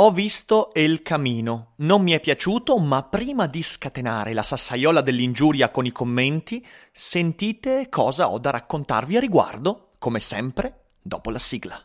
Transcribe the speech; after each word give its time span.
Ho 0.00 0.12
visto 0.12 0.72
El 0.74 1.02
Camino. 1.02 1.72
Non 1.78 2.02
mi 2.02 2.12
è 2.12 2.20
piaciuto, 2.20 2.78
ma 2.78 3.02
prima 3.02 3.48
di 3.48 3.64
scatenare 3.64 4.32
la 4.32 4.44
sassaiola 4.44 5.00
dell'ingiuria 5.00 5.72
con 5.72 5.86
i 5.86 5.90
commenti, 5.90 6.64
sentite 6.92 7.88
cosa 7.88 8.30
ho 8.30 8.38
da 8.38 8.50
raccontarvi 8.50 9.16
a 9.16 9.20
riguardo, 9.20 9.94
come 9.98 10.20
sempre, 10.20 10.90
dopo 11.02 11.30
la 11.30 11.40
sigla. 11.40 11.84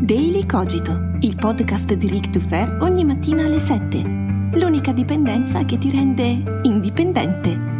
Daily 0.00 0.44
Cogito, 0.44 1.16
il 1.20 1.36
podcast 1.36 1.94
di 1.94 2.08
Rick 2.08 2.30
Dufer 2.30 2.78
ogni 2.80 3.04
mattina 3.04 3.44
alle 3.44 3.60
7. 3.60 4.02
L'unica 4.54 4.90
dipendenza 4.90 5.64
che 5.64 5.78
ti 5.78 5.92
rende 5.92 6.60
indipendente. 6.64 7.71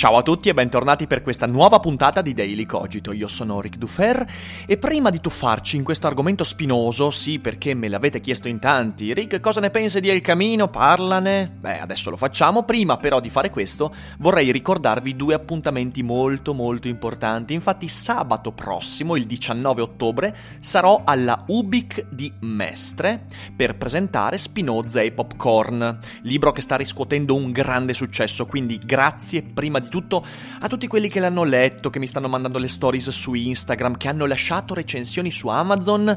Ciao 0.00 0.16
a 0.16 0.22
tutti 0.22 0.48
e 0.48 0.54
bentornati 0.54 1.06
per 1.06 1.20
questa 1.20 1.44
nuova 1.44 1.78
puntata 1.78 2.22
di 2.22 2.32
Daily 2.32 2.64
Cogito. 2.64 3.12
Io 3.12 3.28
sono 3.28 3.60
Rick 3.60 3.76
Dufer 3.76 4.26
e 4.64 4.78
prima 4.78 5.10
di 5.10 5.20
tuffarci 5.20 5.76
in 5.76 5.84
questo 5.84 6.06
argomento 6.06 6.42
spinoso, 6.42 7.10
sì 7.10 7.38
perché 7.38 7.74
me 7.74 7.86
l'avete 7.86 8.18
chiesto 8.18 8.48
in 8.48 8.58
tanti, 8.58 9.12
Rick 9.12 9.40
cosa 9.40 9.60
ne 9.60 9.68
pensi 9.68 10.00
di 10.00 10.08
El 10.08 10.22
Camino? 10.22 10.68
Parlane? 10.68 11.52
Beh, 11.54 11.80
adesso 11.80 12.08
lo 12.08 12.16
facciamo. 12.16 12.62
Prima 12.62 12.96
però 12.96 13.20
di 13.20 13.28
fare 13.28 13.50
questo 13.50 13.94
vorrei 14.20 14.50
ricordarvi 14.52 15.16
due 15.16 15.34
appuntamenti 15.34 16.02
molto 16.02 16.54
molto 16.54 16.88
importanti. 16.88 17.52
Infatti 17.52 17.86
sabato 17.86 18.52
prossimo, 18.52 19.16
il 19.16 19.26
19 19.26 19.82
ottobre, 19.82 20.34
sarò 20.60 21.02
alla 21.04 21.44
Ubic 21.48 22.06
di 22.08 22.32
Mestre 22.40 23.26
per 23.54 23.76
presentare 23.76 24.38
Spinoza 24.38 25.02
e 25.02 25.12
Popcorn, 25.12 25.98
libro 26.22 26.52
che 26.52 26.62
sta 26.62 26.76
riscuotendo 26.76 27.34
un 27.34 27.52
grande 27.52 27.92
successo, 27.92 28.46
quindi 28.46 28.80
grazie 28.82 29.42
prima 29.42 29.78
di 29.78 29.88
tutto 29.90 30.24
a 30.60 30.66
tutti 30.66 30.86
quelli 30.86 31.10
che 31.10 31.20
l'hanno 31.20 31.44
letto, 31.44 31.90
che 31.90 31.98
mi 31.98 32.06
stanno 32.06 32.28
mandando 32.28 32.58
le 32.58 32.68
stories 32.68 33.10
su 33.10 33.34
Instagram, 33.34 33.98
che 33.98 34.08
hanno 34.08 34.24
lasciato 34.24 34.72
recensioni 34.72 35.30
su 35.30 35.48
Amazon 35.48 36.16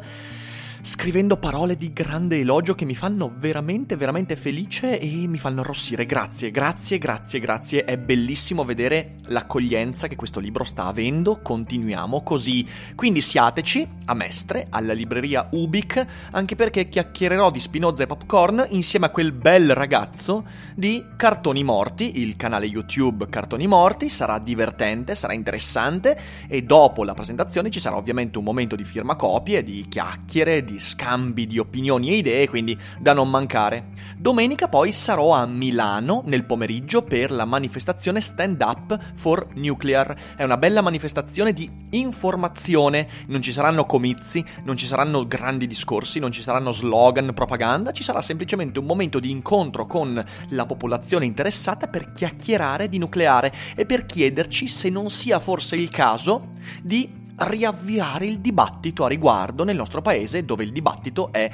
scrivendo 0.86 1.38
parole 1.38 1.78
di 1.78 1.94
grande 1.94 2.40
elogio 2.40 2.76
che 2.76 2.84
mi 2.84 2.94
fanno 2.94 3.34
veramente, 3.38 3.96
veramente 3.96 4.36
felice 4.36 5.00
e 5.00 5.08
mi 5.28 5.38
fanno 5.38 5.62
arrossire. 5.62 6.06
Grazie, 6.06 6.52
grazie, 6.52 6.98
grazie, 6.98 7.40
grazie. 7.40 7.86
È 7.86 7.98
bellissimo 7.98 8.66
vedere 8.66 9.16
l'accoglienza 9.28 10.10
che 10.10 10.18
questo 10.18 10.42
libro 10.42 10.66
sta 10.66 10.88
avendo. 10.88 11.40
Continuiamo 11.42 12.22
così. 12.22 12.68
Quindi 12.96 13.22
siateci 13.22 13.88
a 14.06 14.14
Mestre, 14.14 14.68
alla 14.70 14.92
libreria 14.92 15.48
Ubic, 15.52 16.06
anche 16.32 16.56
perché 16.56 16.90
chiacchiererò 16.90 17.50
di 17.50 17.62
Spinoza 17.62 18.04
e 18.04 18.08
Popcorn 18.08 18.66
insieme 18.72 19.06
a 19.06 19.10
quel 19.10 19.32
bel 19.32 19.74
ragazzo 19.74 20.46
di 20.76 21.02
Cartoni 21.16 21.64
Morti, 21.64 22.20
il 22.20 22.36
canale 22.36 22.66
YouTube 22.66 23.30
Cartoni 23.30 23.68
Morti. 23.68 24.10
Sarà 24.10 24.38
divertente, 24.38 25.16
sarà 25.16 25.32
interessante 25.32 26.20
e 26.50 26.62
dopo 26.64 27.06
la 27.06 27.14
presentazione 27.14 27.70
ci 27.70 27.80
sarà 27.80 27.96
ovviamente 27.96 28.38
un 28.38 28.44
momento 28.44 28.76
di 28.76 28.84
firma 28.84 29.16
copie, 29.16 29.64
di 29.64 29.86
chiacchiere, 29.88 30.66
di 30.66 30.72
di 30.74 30.80
scambi 30.80 31.46
di 31.46 31.60
opinioni 31.60 32.10
e 32.10 32.18
idee, 32.18 32.50
quindi 32.50 32.78
da 33.00 33.14
non 33.14 33.30
mancare. 33.30 33.90
Domenica 34.18 34.68
poi 34.68 34.92
sarò 34.92 35.34
a 35.34 35.46
Milano 35.46 36.24
nel 36.26 36.46
pomeriggio 36.46 37.04
per 37.04 37.32
la 37.32 37.46
manifestazione 37.46 38.22
Stand 38.22 38.62
Up 38.62 38.98
for 39.16 39.48
Nuclear. 39.54 40.16
È 40.36 40.44
una 40.44 40.58
bella 40.58 40.82
manifestazione 40.82 41.54
di 41.54 41.70
informazione, 41.92 43.08
non 43.28 43.42
ci 43.42 43.52
saranno 43.52 43.86
comizi, 43.86 44.44
non 44.64 44.76
ci 44.76 44.88
saranno 44.88 45.28
grandi 45.28 45.68
discorsi, 45.68 46.18
non 46.20 46.32
ci 46.32 46.42
saranno 46.42 46.72
slogan, 46.72 47.34
propaganda, 47.34 47.92
ci 47.92 48.04
sarà 48.04 48.22
semplicemente 48.22 48.80
un 48.80 48.86
momento 48.86 49.20
di 49.20 49.30
incontro 49.30 49.86
con 49.86 50.24
la 50.50 50.66
popolazione 50.66 51.26
interessata 51.26 51.88
per 51.88 52.12
chiacchierare 52.12 52.90
di 52.90 52.98
nucleare 52.98 53.54
e 53.76 53.86
per 53.86 54.06
chiederci 54.06 54.68
se 54.68 54.90
non 54.90 55.12
sia 55.12 55.40
forse 55.40 55.76
il 55.76 55.90
caso 55.90 56.50
di 56.82 57.22
riavviare 57.38 58.26
il 58.26 58.40
dibattito 58.40 59.06
a 59.06 59.08
riguardo 59.08 59.64
nel 59.64 59.76
nostro 59.76 60.02
paese 60.02 60.46
dove 60.46 60.64
il 60.64 60.72
dibattito 60.72 61.32
è 61.32 61.52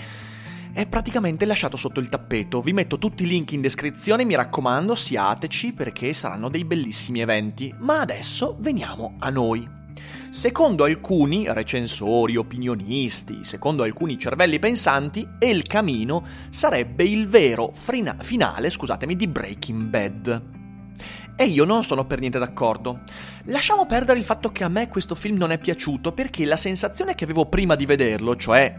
è 0.72 0.86
praticamente 0.86 1.46
lasciato 1.46 1.78
sotto 1.78 2.00
il 2.00 2.10
tappeto. 2.10 2.62
Vi 2.62 2.74
metto 2.74 2.98
tutti 2.98 3.24
i 3.24 3.28
link 3.28 3.52
in 3.52 3.62
descrizione, 3.62 4.24
mi 4.24 4.36
raccomando, 4.36 4.96
siateci 4.96 5.74
perché 5.74 6.14
saranno 6.14 6.48
dei 6.48 6.64
bellissimi 6.64 7.22
eventi. 7.22 7.74
Ma 7.80 8.02
adesso 8.02 8.56
veniamo 8.60 9.16
a 9.20 9.30
noi. 9.30 9.68
Secondo 10.30 10.84
alcuni 10.84 11.46
recensori, 11.48 12.36
opinionisti, 12.36 13.44
secondo 13.44 13.84
alcuni 13.84 14.18
cervelli 14.18 14.60
pensanti, 14.60 15.28
El 15.40 15.64
Camino 15.64 16.24
sarebbe 16.50 17.04
il 17.04 17.28
vero 17.28 17.72
frina- 17.74 18.16
finale, 18.20 18.70
scusatemi, 18.70 19.16
di 19.16 19.28
Breaking 19.28 19.90
Bad. 19.90 20.59
E 21.42 21.46
io 21.46 21.64
non 21.64 21.84
sono 21.84 22.04
per 22.04 22.20
niente 22.20 22.38
d'accordo. 22.38 23.00
Lasciamo 23.46 23.86
perdere 23.86 24.20
il 24.20 24.26
fatto 24.26 24.52
che 24.52 24.66
a 24.66 24.68
me 24.68 24.90
questo 24.90 25.16
film 25.16 25.38
non 25.38 25.54
è 25.54 25.58
piaciuto 25.58 26.12
perché 26.12 26.44
la 26.44 26.58
sensazione 26.58 27.16
che 27.16 27.24
avevo 27.24 27.46
prima 27.46 27.76
di 27.76 27.86
vederlo, 27.86 28.36
cioè 28.36 28.78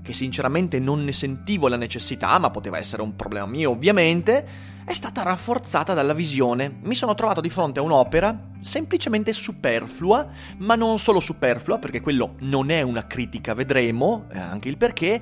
che 0.00 0.12
sinceramente 0.12 0.78
non 0.78 1.02
ne 1.02 1.10
sentivo 1.10 1.66
la 1.66 1.74
necessità, 1.74 2.38
ma 2.38 2.50
poteva 2.50 2.78
essere 2.78 3.02
un 3.02 3.16
problema 3.16 3.46
mio 3.46 3.72
ovviamente, 3.72 4.46
è 4.84 4.94
stata 4.94 5.24
rafforzata 5.24 5.92
dalla 5.92 6.12
visione. 6.12 6.78
Mi 6.82 6.94
sono 6.94 7.14
trovato 7.14 7.40
di 7.40 7.50
fronte 7.50 7.80
a 7.80 7.82
un'opera 7.82 8.50
semplicemente 8.60 9.32
superflua, 9.32 10.28
ma 10.58 10.76
non 10.76 11.00
solo 11.00 11.18
superflua, 11.18 11.78
perché 11.78 12.00
quello 12.00 12.36
non 12.42 12.70
è 12.70 12.80
una 12.80 13.08
critica, 13.08 13.54
vedremo 13.54 14.28
eh, 14.32 14.38
anche 14.38 14.68
il 14.68 14.76
perché, 14.76 15.20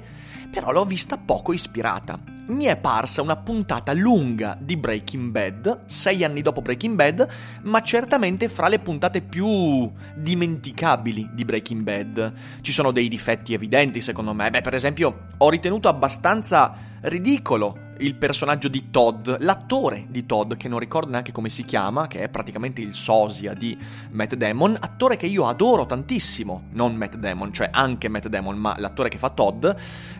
però 0.56 0.72
l'ho 0.72 0.86
vista 0.86 1.18
poco 1.18 1.52
ispirata 1.52 2.18
mi 2.46 2.64
è 2.64 2.78
parsa 2.78 3.20
una 3.20 3.36
puntata 3.36 3.92
lunga 3.92 4.56
di 4.58 4.78
Breaking 4.78 5.30
Bad, 5.30 5.82
sei 5.84 6.24
anni 6.24 6.40
dopo 6.40 6.62
Breaking 6.62 6.94
Bad, 6.94 7.28
ma 7.64 7.82
certamente 7.82 8.48
fra 8.48 8.68
le 8.68 8.78
puntate 8.78 9.20
più 9.20 9.90
dimenticabili 10.14 11.28
di 11.34 11.44
Breaking 11.44 11.82
Bad. 11.82 12.32
Ci 12.62 12.72
sono 12.72 12.90
dei 12.90 13.08
difetti 13.08 13.52
evidenti 13.52 14.00
secondo 14.00 14.32
me, 14.32 14.48
beh 14.48 14.62
per 14.62 14.72
esempio 14.72 15.24
ho 15.36 15.50
ritenuto 15.50 15.88
abbastanza 15.88 16.74
ridicolo 17.02 17.85
il 17.98 18.16
personaggio 18.16 18.68
di 18.68 18.90
Todd, 18.90 19.28
l'attore 19.40 20.06
di 20.08 20.26
Todd, 20.26 20.54
che 20.54 20.68
non 20.68 20.78
ricordo 20.78 21.10
neanche 21.10 21.32
come 21.32 21.50
si 21.50 21.64
chiama, 21.64 22.06
che 22.06 22.20
è 22.20 22.28
praticamente 22.28 22.80
il 22.80 22.94
sosia 22.94 23.54
di 23.54 23.76
Matt 24.10 24.34
Damon, 24.34 24.76
attore 24.78 25.16
che 25.16 25.26
io 25.26 25.46
adoro 25.46 25.86
tantissimo, 25.86 26.68
non 26.72 26.94
Matt 26.94 27.16
Damon, 27.16 27.52
cioè 27.52 27.68
anche 27.72 28.08
Matt 28.08 28.28
Damon, 28.28 28.56
ma 28.56 28.74
l'attore 28.78 29.08
che 29.08 29.18
fa 29.18 29.30
Todd, 29.30 29.66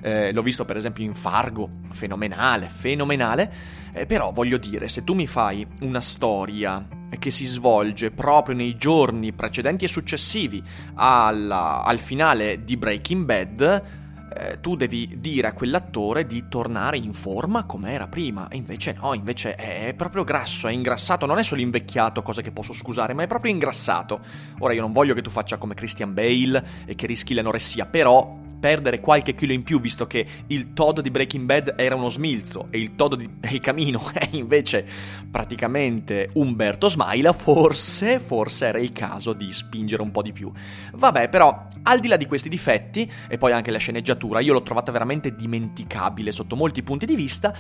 eh, 0.01 0.33
l'ho 0.33 0.43
visto 0.43 0.65
per 0.65 0.77
esempio 0.77 1.05
in 1.05 1.15
Fargo, 1.15 1.71
fenomenale, 1.91 2.69
fenomenale, 2.69 3.53
eh, 3.93 4.07
però 4.07 4.31
voglio 4.33 4.59
dire, 4.59 4.89
se 4.89 5.05
tu 5.05 5.15
mi 5.15 5.27
fai 5.27 5.67
una 5.81 6.01
storia 6.01 6.87
che 7.19 7.31
si 7.31 7.47
svolge 7.47 8.11
proprio 8.11 8.55
nei 8.55 8.77
giorni 8.77 9.33
precedenti 9.33 9.85
e 9.85 9.89
successivi 9.89 10.63
alla, 10.95 11.83
al 11.83 11.99
finale 11.99 12.65
di 12.65 12.77
Breaking 12.77 13.25
Bad, 13.25 14.05
eh, 14.39 14.61
tu 14.61 14.77
devi 14.77 15.17
dire 15.19 15.49
a 15.49 15.53
quell'attore 15.53 16.27
di 16.27 16.47
tornare 16.49 16.97
in 16.97 17.13
forma 17.13 17.65
come 17.65 17.93
era 17.93 18.07
prima. 18.07 18.49
E 18.49 18.57
invece 18.57 18.95
no, 19.01 19.15
invece 19.15 19.55
è 19.55 19.95
proprio 19.95 20.25
grasso, 20.25 20.69
è 20.69 20.73
ingrassato, 20.73 21.27
non 21.27 21.39
è 21.39 21.43
solo 21.43 21.61
invecchiato, 21.61 22.23
cosa 22.23 22.43
che 22.43 22.53
posso 22.53 22.73
scusare, 22.73 23.15
ma 23.15 23.23
è 23.23 23.27
proprio 23.27 23.53
ingrassato. 23.53 24.21
Ora 24.59 24.73
io 24.73 24.81
non 24.81 24.93
voglio 24.93 25.15
che 25.15 25.23
tu 25.23 25.31
faccia 25.31 25.57
come 25.57 25.75
Christian 25.75 26.15
Bale 26.15 26.65
e 26.85 26.95
che 26.95 27.07
rischi 27.07 27.35
l'anoressia, 27.35 27.87
però 27.87 28.45
perdere 28.67 28.99
qualche 28.99 29.37
chilo 29.37 29.53
in 29.53 29.63
più 29.63 29.79
visto 29.79 30.09
che 30.09 30.27
il 30.49 30.73
Todd 30.73 30.99
di 30.99 31.13
Breaking 31.13 31.45
Bad 31.45 31.75
era 31.77 31.95
uno 31.95 32.09
smilzo 32.09 32.67
e 32.71 32.79
il 32.79 32.97
Todd 32.97 33.15
di 33.15 33.31
El 33.43 33.61
Camino 33.61 34.11
è 34.13 34.29
invece 34.33 34.85
praticamente 35.31 36.31
Umberto 36.33 36.89
Smaila, 36.89 37.33
forse, 37.33 38.19
forse 38.19 38.67
era 38.67 38.81
il 38.81 38.91
caso 38.91 39.35
di 39.35 39.53
spingere 39.53 40.03
un 40.03 40.11
po' 40.11 40.21
di 40.21 40.33
più. 40.33 40.51
Vabbè, 40.95 41.29
però, 41.29 41.67
al 41.85 42.01
di 42.01 42.09
là 42.09 42.17
di 42.17 42.27
questi 42.27 42.49
difetti, 42.49 43.09
e 43.29 43.39
poi 43.39 43.53
anche 43.53 43.71
la 43.71 43.79
sceneggiatura, 43.79 44.41
io 44.41 44.53
l'ho 44.53 44.63
trovata 44.65 44.91
veramente 44.91 45.37
dimenticabile 45.37 46.33
sotto 46.33 46.57
molti 46.57 46.83
punti 46.83 47.07
di 47.07 47.15
vista, 47.15 47.55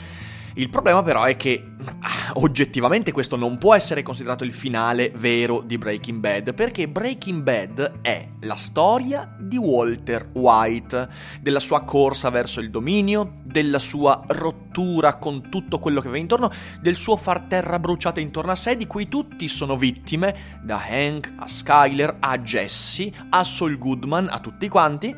Il 0.58 0.70
problema 0.70 1.02
però 1.02 1.24
è 1.24 1.36
che 1.36 1.72
ah, 2.00 2.32
oggettivamente 2.36 3.12
questo 3.12 3.36
non 3.36 3.58
può 3.58 3.74
essere 3.74 4.02
considerato 4.02 4.42
il 4.42 4.54
finale 4.54 5.12
vero 5.14 5.60
di 5.60 5.76
Breaking 5.76 6.18
Bad, 6.18 6.54
perché 6.54 6.88
Breaking 6.88 7.42
Bad 7.42 8.00
è 8.00 8.26
la 8.40 8.54
storia 8.54 9.36
di 9.38 9.58
Walter 9.58 10.30
White, 10.32 11.08
della 11.42 11.60
sua 11.60 11.84
corsa 11.84 12.30
verso 12.30 12.60
il 12.60 12.70
dominio, 12.70 13.40
della 13.44 13.78
sua 13.78 14.22
rottura 14.28 15.16
con 15.16 15.50
tutto 15.50 15.78
quello 15.78 16.00
che 16.00 16.06
aveva 16.08 16.22
intorno, 16.22 16.50
del 16.80 16.96
suo 16.96 17.16
far 17.16 17.42
terra 17.42 17.78
bruciata 17.78 18.20
intorno 18.20 18.52
a 18.52 18.56
sé, 18.56 18.76
di 18.76 18.86
cui 18.86 19.08
tutti 19.08 19.48
sono 19.48 19.76
vittime, 19.76 20.60
da 20.62 20.82
Hank 20.88 21.34
a 21.36 21.46
Skyler 21.46 22.16
a 22.18 22.38
Jesse 22.38 23.12
a 23.28 23.44
Saul 23.44 23.76
Goodman, 23.76 24.28
a 24.30 24.38
tutti 24.38 24.68
quanti 24.68 25.14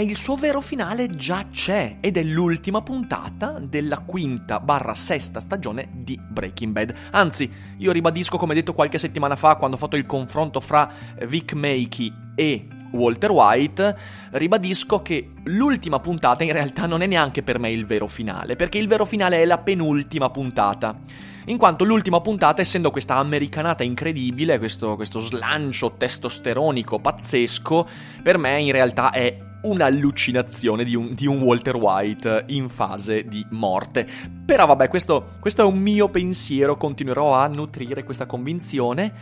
e 0.00 0.04
il 0.04 0.16
suo 0.16 0.34
vero 0.34 0.62
finale 0.62 1.08
già 1.10 1.44
c'è 1.52 1.98
ed 2.00 2.16
è 2.16 2.22
l'ultima 2.22 2.80
puntata 2.80 3.58
della 3.60 3.98
quinta 3.98 4.58
barra 4.58 4.94
sesta 4.94 5.40
stagione 5.40 5.90
di 5.92 6.18
Breaking 6.18 6.72
Bad. 6.72 6.94
Anzi, 7.10 7.52
io 7.76 7.92
ribadisco 7.92 8.38
come 8.38 8.54
detto 8.54 8.72
qualche 8.72 8.96
settimana 8.96 9.36
fa 9.36 9.56
quando 9.56 9.76
ho 9.76 9.78
fatto 9.78 9.96
il 9.96 10.06
confronto 10.06 10.58
fra 10.60 10.90
Vic 11.26 11.52
Makey 11.52 12.12
e 12.34 12.66
Walter 12.92 13.30
White, 13.30 13.96
ribadisco 14.30 15.02
che 15.02 15.32
l'ultima 15.44 16.00
puntata 16.00 16.44
in 16.44 16.52
realtà 16.52 16.86
non 16.86 17.02
è 17.02 17.06
neanche 17.06 17.42
per 17.42 17.58
me 17.58 17.70
il 17.70 17.84
vero 17.84 18.06
finale, 18.06 18.56
perché 18.56 18.78
il 18.78 18.88
vero 18.88 19.04
finale 19.04 19.42
è 19.42 19.44
la 19.44 19.58
penultima 19.58 20.30
puntata. 20.30 20.98
In 21.46 21.58
quanto 21.58 21.84
l'ultima 21.84 22.22
puntata, 22.22 22.62
essendo 22.62 22.90
questa 22.90 23.16
americanata 23.16 23.82
incredibile, 23.82 24.58
questo, 24.58 24.96
questo 24.96 25.18
slancio 25.18 25.92
testosteronico 25.98 26.98
pazzesco, 27.00 27.86
per 28.22 28.38
me 28.38 28.60
in 28.60 28.72
realtà 28.72 29.10
è 29.10 29.48
un'allucinazione 29.62 30.84
di 30.84 30.94
un, 30.94 31.14
di 31.14 31.26
un, 31.26 31.40
Walter 31.40 31.76
White 31.76 32.44
in 32.48 32.68
fase 32.68 33.24
di 33.24 33.44
morte. 33.50 34.06
Però 34.44 34.66
vabbè, 34.66 34.88
questo, 34.88 35.36
questo 35.40 35.62
è 35.62 35.64
un 35.64 35.78
mio 35.78 36.08
pensiero, 36.08 36.76
continuerò 36.76 37.34
a 37.34 37.46
nutrire 37.46 38.04
questa 38.04 38.26
convinzione. 38.26 39.12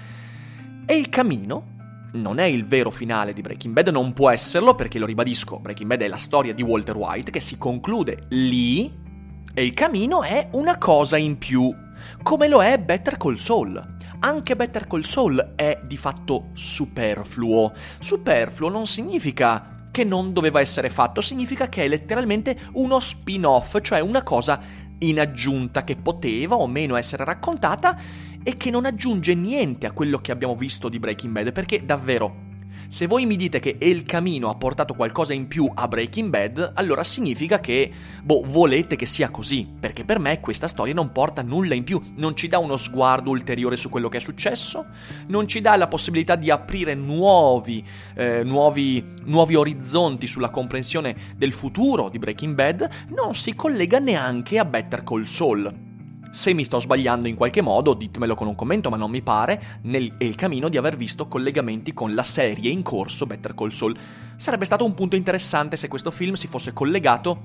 E 0.86 0.96
il 0.96 1.08
camino 1.08 1.76
non 2.12 2.38
è 2.38 2.44
il 2.44 2.66
vero 2.66 2.90
finale 2.90 3.32
di 3.32 3.42
Breaking 3.42 3.74
Bad, 3.74 3.88
non 3.88 4.12
può 4.12 4.30
esserlo 4.30 4.74
perché 4.74 4.98
lo 4.98 5.06
ribadisco, 5.06 5.58
Breaking 5.58 5.88
Bad 5.88 6.00
è 6.00 6.08
la 6.08 6.16
storia 6.16 6.54
di 6.54 6.62
Walter 6.62 6.96
White 6.96 7.30
che 7.30 7.40
si 7.40 7.58
conclude 7.58 8.24
lì 8.30 9.06
e 9.52 9.64
il 9.64 9.74
camino 9.74 10.22
è 10.22 10.48
una 10.52 10.78
cosa 10.78 11.16
in 11.16 11.36
più, 11.36 11.74
come 12.22 12.48
lo 12.48 12.62
è 12.62 12.78
Better 12.78 13.16
Call 13.16 13.34
Saul. 13.34 13.96
Anche 14.20 14.56
Better 14.56 14.86
Call 14.86 15.02
Saul 15.02 15.52
è 15.54 15.80
di 15.84 15.96
fatto 15.96 16.48
superfluo. 16.52 17.72
Superfluo 17.98 18.68
non 18.68 18.86
significa 18.86 19.77
che 19.98 20.04
non 20.04 20.32
doveva 20.32 20.60
essere 20.60 20.90
fatto, 20.90 21.20
significa 21.20 21.68
che 21.68 21.82
è 21.82 21.88
letteralmente 21.88 22.56
uno 22.74 23.00
spin-off, 23.00 23.80
cioè 23.80 23.98
una 23.98 24.22
cosa 24.22 24.60
in 24.98 25.18
aggiunta 25.18 25.82
che 25.82 25.96
poteva 25.96 26.54
o 26.54 26.68
meno 26.68 26.94
essere 26.94 27.24
raccontata 27.24 27.98
e 28.40 28.56
che 28.56 28.70
non 28.70 28.84
aggiunge 28.84 29.34
niente 29.34 29.86
a 29.86 29.90
quello 29.90 30.20
che 30.20 30.30
abbiamo 30.30 30.54
visto 30.54 30.88
di 30.88 31.00
Breaking 31.00 31.32
Bad, 31.32 31.50
perché 31.50 31.84
davvero 31.84 32.47
se 32.88 33.06
voi 33.06 33.26
mi 33.26 33.36
dite 33.36 33.60
che 33.60 33.76
El 33.78 34.02
Camino 34.04 34.48
ha 34.48 34.54
portato 34.54 34.94
qualcosa 34.94 35.34
in 35.34 35.46
più 35.46 35.70
a 35.72 35.86
Breaking 35.86 36.30
Bad, 36.30 36.72
allora 36.74 37.04
significa 37.04 37.60
che, 37.60 37.92
boh, 38.22 38.42
volete 38.46 38.96
che 38.96 39.04
sia 39.04 39.28
così, 39.28 39.68
perché 39.78 40.06
per 40.06 40.18
me 40.18 40.40
questa 40.40 40.68
storia 40.68 40.94
non 40.94 41.12
porta 41.12 41.42
nulla 41.42 41.74
in 41.74 41.84
più, 41.84 42.00
non 42.16 42.34
ci 42.34 42.48
dà 42.48 42.58
uno 42.58 42.78
sguardo 42.78 43.28
ulteriore 43.28 43.76
su 43.76 43.90
quello 43.90 44.08
che 44.08 44.16
è 44.16 44.20
successo, 44.20 44.86
non 45.26 45.46
ci 45.46 45.60
dà 45.60 45.76
la 45.76 45.86
possibilità 45.86 46.34
di 46.34 46.50
aprire 46.50 46.94
nuovi, 46.94 47.84
eh, 48.14 48.42
nuovi, 48.42 49.04
nuovi 49.24 49.54
orizzonti 49.54 50.26
sulla 50.26 50.48
comprensione 50.48 51.34
del 51.36 51.52
futuro 51.52 52.08
di 52.08 52.18
Breaking 52.18 52.54
Bad, 52.54 52.88
non 53.14 53.34
si 53.34 53.54
collega 53.54 53.98
neanche 53.98 54.58
a 54.58 54.64
Better 54.64 55.02
Call 55.02 55.24
Saul. 55.24 55.87
Se 56.30 56.52
mi 56.52 56.64
sto 56.64 56.78
sbagliando 56.78 57.26
in 57.26 57.34
qualche 57.34 57.62
modo, 57.62 57.94
ditemelo 57.94 58.34
con 58.34 58.46
un 58.46 58.54
commento, 58.54 58.90
ma 58.90 58.96
non 58.96 59.10
mi 59.10 59.22
pare, 59.22 59.80
nel, 59.82 60.14
il 60.18 60.34
cammino 60.34 60.68
di 60.68 60.76
aver 60.76 60.96
visto 60.96 61.26
collegamenti 61.26 61.94
con 61.94 62.14
la 62.14 62.22
serie 62.22 62.70
in 62.70 62.82
corso 62.82 63.26
Better 63.26 63.54
Call 63.54 63.70
Saul. 63.70 63.96
Sarebbe 64.36 64.66
stato 64.66 64.84
un 64.84 64.94
punto 64.94 65.16
interessante 65.16 65.76
se 65.76 65.88
questo 65.88 66.10
film 66.10 66.34
si 66.34 66.46
fosse 66.46 66.72
collegato 66.72 67.44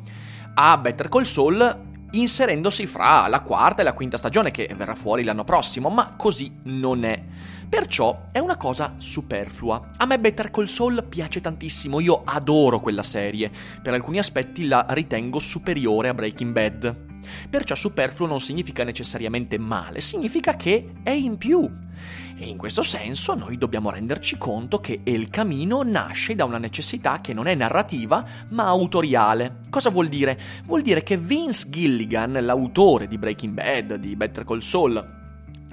a 0.55 0.77
Better 0.77 1.07
Call 1.09 1.23
Saul 1.23 1.91
inserendosi 2.11 2.85
fra 2.85 3.27
la 3.27 3.41
quarta 3.41 3.81
e 3.81 3.83
la 3.85 3.93
quinta 3.93 4.17
stagione 4.17 4.51
che 4.51 4.69
verrà 4.75 4.95
fuori 4.95 5.23
l'anno 5.23 5.43
prossimo, 5.43 5.89
ma 5.89 6.15
così 6.15 6.51
non 6.63 7.05
è. 7.05 7.23
Perciò 7.67 8.27
è 8.31 8.39
una 8.39 8.57
cosa 8.57 8.95
superflua. 8.97 9.91
A 9.97 10.05
me 10.05 10.19
Better 10.19 10.51
Call 10.51 10.65
Saul 10.65 11.05
piace 11.07 11.41
tantissimo, 11.41 11.99
io 11.99 12.21
adoro 12.23 12.79
quella 12.79 13.01
serie, 13.01 13.49
per 13.81 13.93
alcuni 13.93 14.19
aspetti 14.19 14.67
la 14.67 14.85
ritengo 14.89 15.39
superiore 15.39 16.09
a 16.09 16.13
Breaking 16.13 16.51
Bad. 16.51 17.12
Perciò 17.49 17.75
superfluo 17.75 18.27
non 18.27 18.39
significa 18.39 18.83
necessariamente 18.83 19.57
male, 19.57 20.01
significa 20.01 20.55
che 20.55 20.93
è 21.03 21.11
in 21.11 21.37
più. 21.37 21.69
E 22.35 22.45
in 22.45 22.57
questo 22.57 22.81
senso 22.81 23.35
noi 23.35 23.57
dobbiamo 23.57 23.89
renderci 23.89 24.37
conto 24.37 24.79
che 24.79 25.01
El 25.03 25.29
Camino 25.29 25.83
nasce 25.83 26.35
da 26.35 26.45
una 26.45 26.57
necessità 26.57 27.21
che 27.21 27.33
non 27.33 27.47
è 27.47 27.55
narrativa, 27.55 28.25
ma 28.49 28.65
autoriale. 28.65 29.61
Cosa 29.69 29.89
vuol 29.89 30.09
dire? 30.09 30.39
Vuol 30.65 30.81
dire 30.81 31.03
che 31.03 31.17
Vince 31.17 31.69
Gilligan, 31.69 32.37
l'autore 32.41 33.07
di 33.07 33.17
Breaking 33.17 33.53
Bad, 33.53 33.95
di 33.95 34.15
Better 34.15 34.43
Call 34.43 34.59
Saul, 34.59 35.21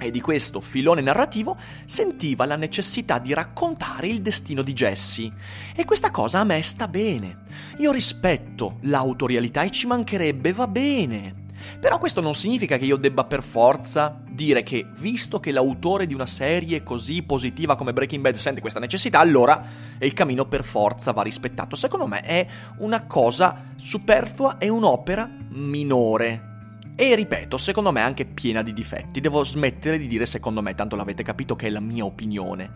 e 0.01 0.09
di 0.09 0.19
questo 0.19 0.61
filone 0.61 1.01
narrativo 1.01 1.55
sentiva 1.85 2.45
la 2.45 2.55
necessità 2.55 3.19
di 3.19 3.33
raccontare 3.33 4.07
il 4.07 4.21
destino 4.21 4.63
di 4.63 4.73
Jesse. 4.73 5.31
E 5.75 5.85
questa 5.85 6.09
cosa 6.09 6.39
a 6.39 6.43
me 6.43 6.61
sta 6.63 6.87
bene. 6.87 7.43
Io 7.77 7.91
rispetto 7.91 8.77
l'autorialità 8.81 9.61
e 9.61 9.69
ci 9.69 9.85
mancherebbe, 9.85 10.53
va 10.53 10.67
bene. 10.67 11.40
Però 11.79 11.97
questo 11.97 12.21
non 12.21 12.35
significa 12.35 12.77
che 12.77 12.85
io 12.85 12.97
debba 12.97 13.25
per 13.25 13.43
forza 13.43 14.21
dire 14.29 14.63
che, 14.63 14.85
visto 14.97 15.39
che 15.39 15.51
l'autore 15.51 16.05
di 16.05 16.13
una 16.13 16.25
serie 16.25 16.83
così 16.83 17.23
positiva 17.23 17.75
come 17.75 17.93
Breaking 17.93 18.21
Bad 18.21 18.35
sente 18.35 18.61
questa 18.61 18.79
necessità, 18.79 19.19
allora 19.19 19.63
il 19.99 20.13
cammino 20.13 20.45
per 20.45 20.63
forza 20.63 21.11
va 21.11 21.21
rispettato. 21.21 21.75
Secondo 21.75 22.07
me 22.07 22.21
è 22.21 22.47
una 22.77 23.05
cosa 23.05 23.73
superflua 23.75 24.57
e 24.57 24.69
un'opera 24.69 25.29
minore. 25.49 26.49
E 26.95 27.15
ripeto, 27.15 27.57
secondo 27.57 27.91
me 27.91 28.01
è 28.01 28.03
anche 28.03 28.25
piena 28.25 28.61
di 28.61 28.73
difetti. 28.73 29.21
Devo 29.21 29.43
smettere 29.43 29.97
di 29.97 30.07
dire 30.07 30.25
secondo 30.25 30.61
me, 30.61 30.75
tanto 30.75 30.95
l'avete 30.95 31.23
capito 31.23 31.55
che 31.55 31.67
è 31.67 31.69
la 31.69 31.79
mia 31.79 32.05
opinione. 32.05 32.69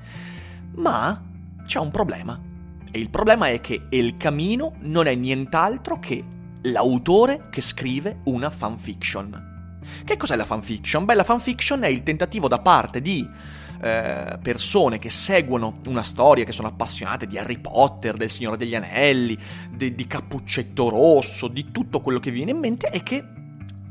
Ma 0.76 1.22
c'è 1.66 1.80
un 1.80 1.92
problema. 1.92 2.40
E 2.92 3.00
il 3.00 3.10
problema 3.10 3.50
è 3.50 3.60
che 3.60 3.88
El 3.90 4.18
Camino 4.18 4.74
non 4.80 5.08
è 5.08 5.16
nient'altro 5.16 6.00
che 6.00 6.24
l'autore 6.66 7.48
che 7.50 7.62
scrive 7.62 8.20
una 8.26 8.50
fanfiction. 8.50 9.54
Che 10.04 10.18
cos'è 10.18 10.36
la 10.36 10.46
fanfiction? 10.46 11.06
Beh, 11.06 11.14
la 11.14 11.24
fanfiction 11.24 11.84
è 11.84 11.88
il 11.88 12.04
tentativo 12.04 12.48
da 12.48 12.60
parte 12.60 13.02
di 13.02 13.28
eh, 13.82 14.40
persone 14.42 15.00
che 15.00 15.10
seguono 15.10 15.80
una 15.88 16.04
storia, 16.04 16.44
che 16.44 16.52
sono 16.52 16.70
appassionate 16.70 17.28
di 17.28 17.38
Harry 17.38 17.60
Potter, 17.60 18.16
del 18.16 18.32
Signore 18.32 18.58
degli 18.58 18.76
Anelli, 18.76 19.38
de, 19.72 19.94
di 19.94 20.08
Cappuccetto 20.08 20.90
Rosso, 20.90 21.48
di 21.48 21.72
tutto 21.72 22.02
quello 22.02 22.20
che 22.20 22.32
viene 22.32 22.52
in 22.52 22.58
mente 22.58 22.90
e 22.90 23.04
che 23.04 23.24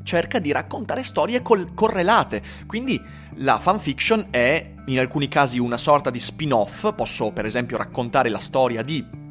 cerca 0.02 0.38
di 0.38 0.52
raccontare 0.52 1.02
storie 1.02 1.42
col- 1.42 1.74
correlate. 1.74 2.42
Quindi 2.66 3.00
la 3.36 3.58
fanfiction 3.58 4.28
è 4.30 4.72
in 4.86 4.98
alcuni 4.98 5.28
casi 5.28 5.58
una 5.58 5.78
sorta 5.78 6.10
di 6.10 6.20
spin-off, 6.20 6.92
posso 6.94 7.32
per 7.32 7.46
esempio 7.46 7.76
raccontare 7.76 8.28
la 8.28 8.38
storia 8.38 8.82
di 8.82 9.22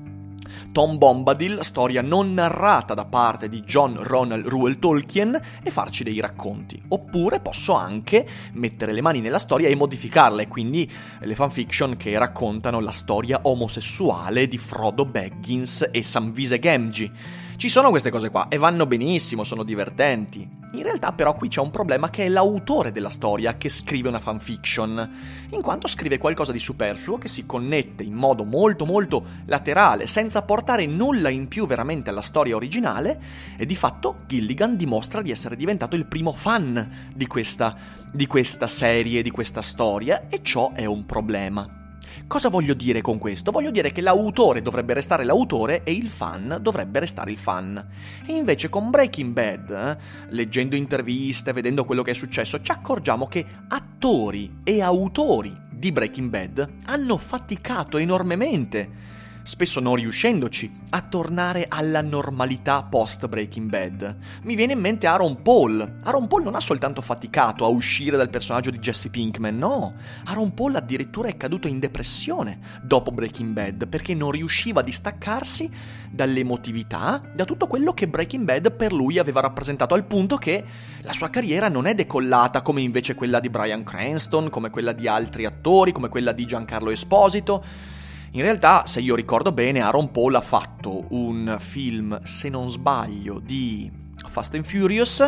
Tom 0.73 0.97
Bombadil, 0.97 1.59
storia 1.61 2.01
non 2.01 2.33
narrata 2.33 2.95
da 2.95 3.05
parte 3.05 3.47
di 3.47 3.61
John 3.61 3.95
Ronald 4.01 4.47
Ruel 4.47 4.79
Tolkien, 4.79 5.39
e 5.61 5.69
farci 5.69 6.03
dei 6.03 6.19
racconti. 6.19 6.81
Oppure 6.87 7.39
posso 7.39 7.75
anche 7.75 8.27
mettere 8.53 8.91
le 8.91 9.01
mani 9.01 9.21
nella 9.21 9.37
storia 9.37 9.67
e 9.67 9.75
modificarle, 9.75 10.47
quindi 10.47 10.91
le 11.19 11.35
fanfiction 11.35 11.95
che 11.95 12.17
raccontano 12.17 12.79
la 12.79 12.91
storia 12.91 13.41
omosessuale 13.43 14.47
di 14.47 14.57
Frodo 14.57 15.05
Baggins 15.05 15.89
e 15.91 16.01
Samvise 16.01 16.57
Gamgee 16.57 17.11
ci 17.55 17.69
sono 17.69 17.89
queste 17.89 18.09
cose 18.09 18.29
qua 18.29 18.47
e 18.47 18.57
vanno 18.57 18.85
benissimo, 18.85 19.43
sono 19.43 19.63
divertenti. 19.63 20.61
In 20.73 20.81
realtà 20.81 21.11
però 21.11 21.35
qui 21.35 21.49
c'è 21.49 21.61
un 21.61 21.69
problema 21.69 22.09
che 22.09 22.25
è 22.25 22.29
l'autore 22.29 22.91
della 22.91 23.11
storia 23.11 23.57
che 23.57 23.69
scrive 23.69 24.09
una 24.09 24.19
fanfiction, 24.19 25.11
in 25.51 25.61
quanto 25.61 25.87
scrive 25.87 26.17
qualcosa 26.17 26.51
di 26.51 26.57
superfluo 26.57 27.19
che 27.19 27.27
si 27.27 27.45
connette 27.45 28.01
in 28.01 28.13
modo 28.13 28.43
molto 28.43 28.83
molto 28.85 29.23
laterale, 29.45 30.07
senza 30.07 30.41
portare 30.41 30.87
nulla 30.87 31.29
in 31.29 31.47
più 31.47 31.67
veramente 31.67 32.09
alla 32.09 32.23
storia 32.23 32.55
originale, 32.55 33.21
e 33.55 33.67
di 33.67 33.75
fatto 33.75 34.21
Gilligan 34.25 34.75
dimostra 34.75 35.21
di 35.21 35.29
essere 35.29 35.55
diventato 35.55 35.95
il 35.95 36.07
primo 36.07 36.33
fan 36.33 37.11
di 37.13 37.27
questa, 37.27 37.77
di 38.11 38.25
questa 38.25 38.67
serie, 38.67 39.21
di 39.21 39.29
questa 39.29 39.61
storia, 39.61 40.27
e 40.27 40.41
ciò 40.41 40.71
è 40.73 40.85
un 40.85 41.05
problema. 41.05 41.82
Cosa 42.27 42.49
voglio 42.49 42.73
dire 42.73 43.01
con 43.01 43.17
questo? 43.17 43.51
Voglio 43.51 43.71
dire 43.71 43.91
che 43.91 44.01
l'autore 44.01 44.61
dovrebbe 44.61 44.93
restare 44.93 45.23
l'autore 45.23 45.83
e 45.83 45.91
il 45.91 46.09
fan 46.09 46.57
dovrebbe 46.61 46.99
restare 46.99 47.31
il 47.31 47.37
fan. 47.37 47.85
E 48.25 48.33
invece 48.33 48.69
con 48.69 48.89
Breaking 48.89 49.31
Bad, 49.31 49.69
eh, 49.69 49.97
leggendo 50.29 50.75
interviste, 50.75 51.53
vedendo 51.53 51.85
quello 51.85 52.01
che 52.01 52.11
è 52.11 52.15
successo, 52.15 52.61
ci 52.61 52.71
accorgiamo 52.71 53.27
che 53.27 53.45
attori 53.67 54.59
e 54.63 54.81
autori 54.81 55.55
di 55.69 55.91
Breaking 55.91 56.29
Bad 56.29 56.69
hanno 56.85 57.17
faticato 57.17 57.97
enormemente 57.97 59.12
spesso 59.43 59.79
non 59.79 59.95
riuscendoci 59.95 60.71
a 60.89 61.01
tornare 61.01 61.65
alla 61.67 62.01
normalità 62.01 62.83
post 62.83 63.27
Breaking 63.27 63.69
Bad. 63.69 64.17
Mi 64.43 64.55
viene 64.55 64.73
in 64.73 64.79
mente 64.79 65.05
Aaron 65.05 65.41
Paul. 65.41 65.99
Aaron 66.03 66.27
Paul 66.27 66.43
non 66.43 66.55
ha 66.55 66.59
soltanto 66.59 67.01
faticato 67.01 67.65
a 67.65 67.67
uscire 67.67 68.17
dal 68.17 68.29
personaggio 68.29 68.71
di 68.71 68.79
Jesse 68.79 69.09
Pinkman, 69.09 69.57
no. 69.57 69.95
Aaron 70.25 70.53
Paul 70.53 70.75
addirittura 70.75 71.27
è 71.27 71.37
caduto 71.37 71.67
in 71.67 71.79
depressione 71.79 72.59
dopo 72.81 73.11
Breaking 73.11 73.51
Bad 73.53 73.87
perché 73.87 74.13
non 74.13 74.31
riusciva 74.31 74.79
a 74.79 74.83
distaccarsi 74.83 75.69
dall'emotività, 76.09 77.21
da 77.33 77.43
tutto 77.43 77.67
quello 77.67 77.93
che 77.93 78.07
Breaking 78.07 78.45
Bad 78.45 78.73
per 78.73 78.93
lui 78.93 79.19
aveva 79.19 79.41
rappresentato 79.41 79.93
al 79.93 80.05
punto 80.05 80.37
che 80.37 80.63
la 81.01 81.13
sua 81.13 81.29
carriera 81.29 81.67
non 81.67 81.85
è 81.85 81.93
decollata 81.93 82.61
come 82.61 82.81
invece 82.81 83.15
quella 83.15 83.39
di 83.39 83.49
Brian 83.49 83.83
Cranston, 83.83 84.49
come 84.49 84.69
quella 84.69 84.93
di 84.93 85.07
altri 85.07 85.45
attori, 85.45 85.91
come 85.91 86.09
quella 86.09 86.31
di 86.31 86.45
Giancarlo 86.45 86.91
Esposito 86.91 87.91
in 88.35 88.41
realtà, 88.41 88.87
se 88.87 88.99
io 88.99 89.13
ricordo 89.13 89.51
bene, 89.51 89.79
Aaron 89.79 90.09
Paul 90.09 90.33
ha 90.33 90.41
fatto 90.41 91.05
un 91.09 91.55
film, 91.59 92.19
se 92.23 92.49
non 92.49 92.67
sbaglio, 92.67 93.39
di 93.39 93.91
Fast 94.27 94.55
and 94.55 94.65
Furious, 94.65 95.19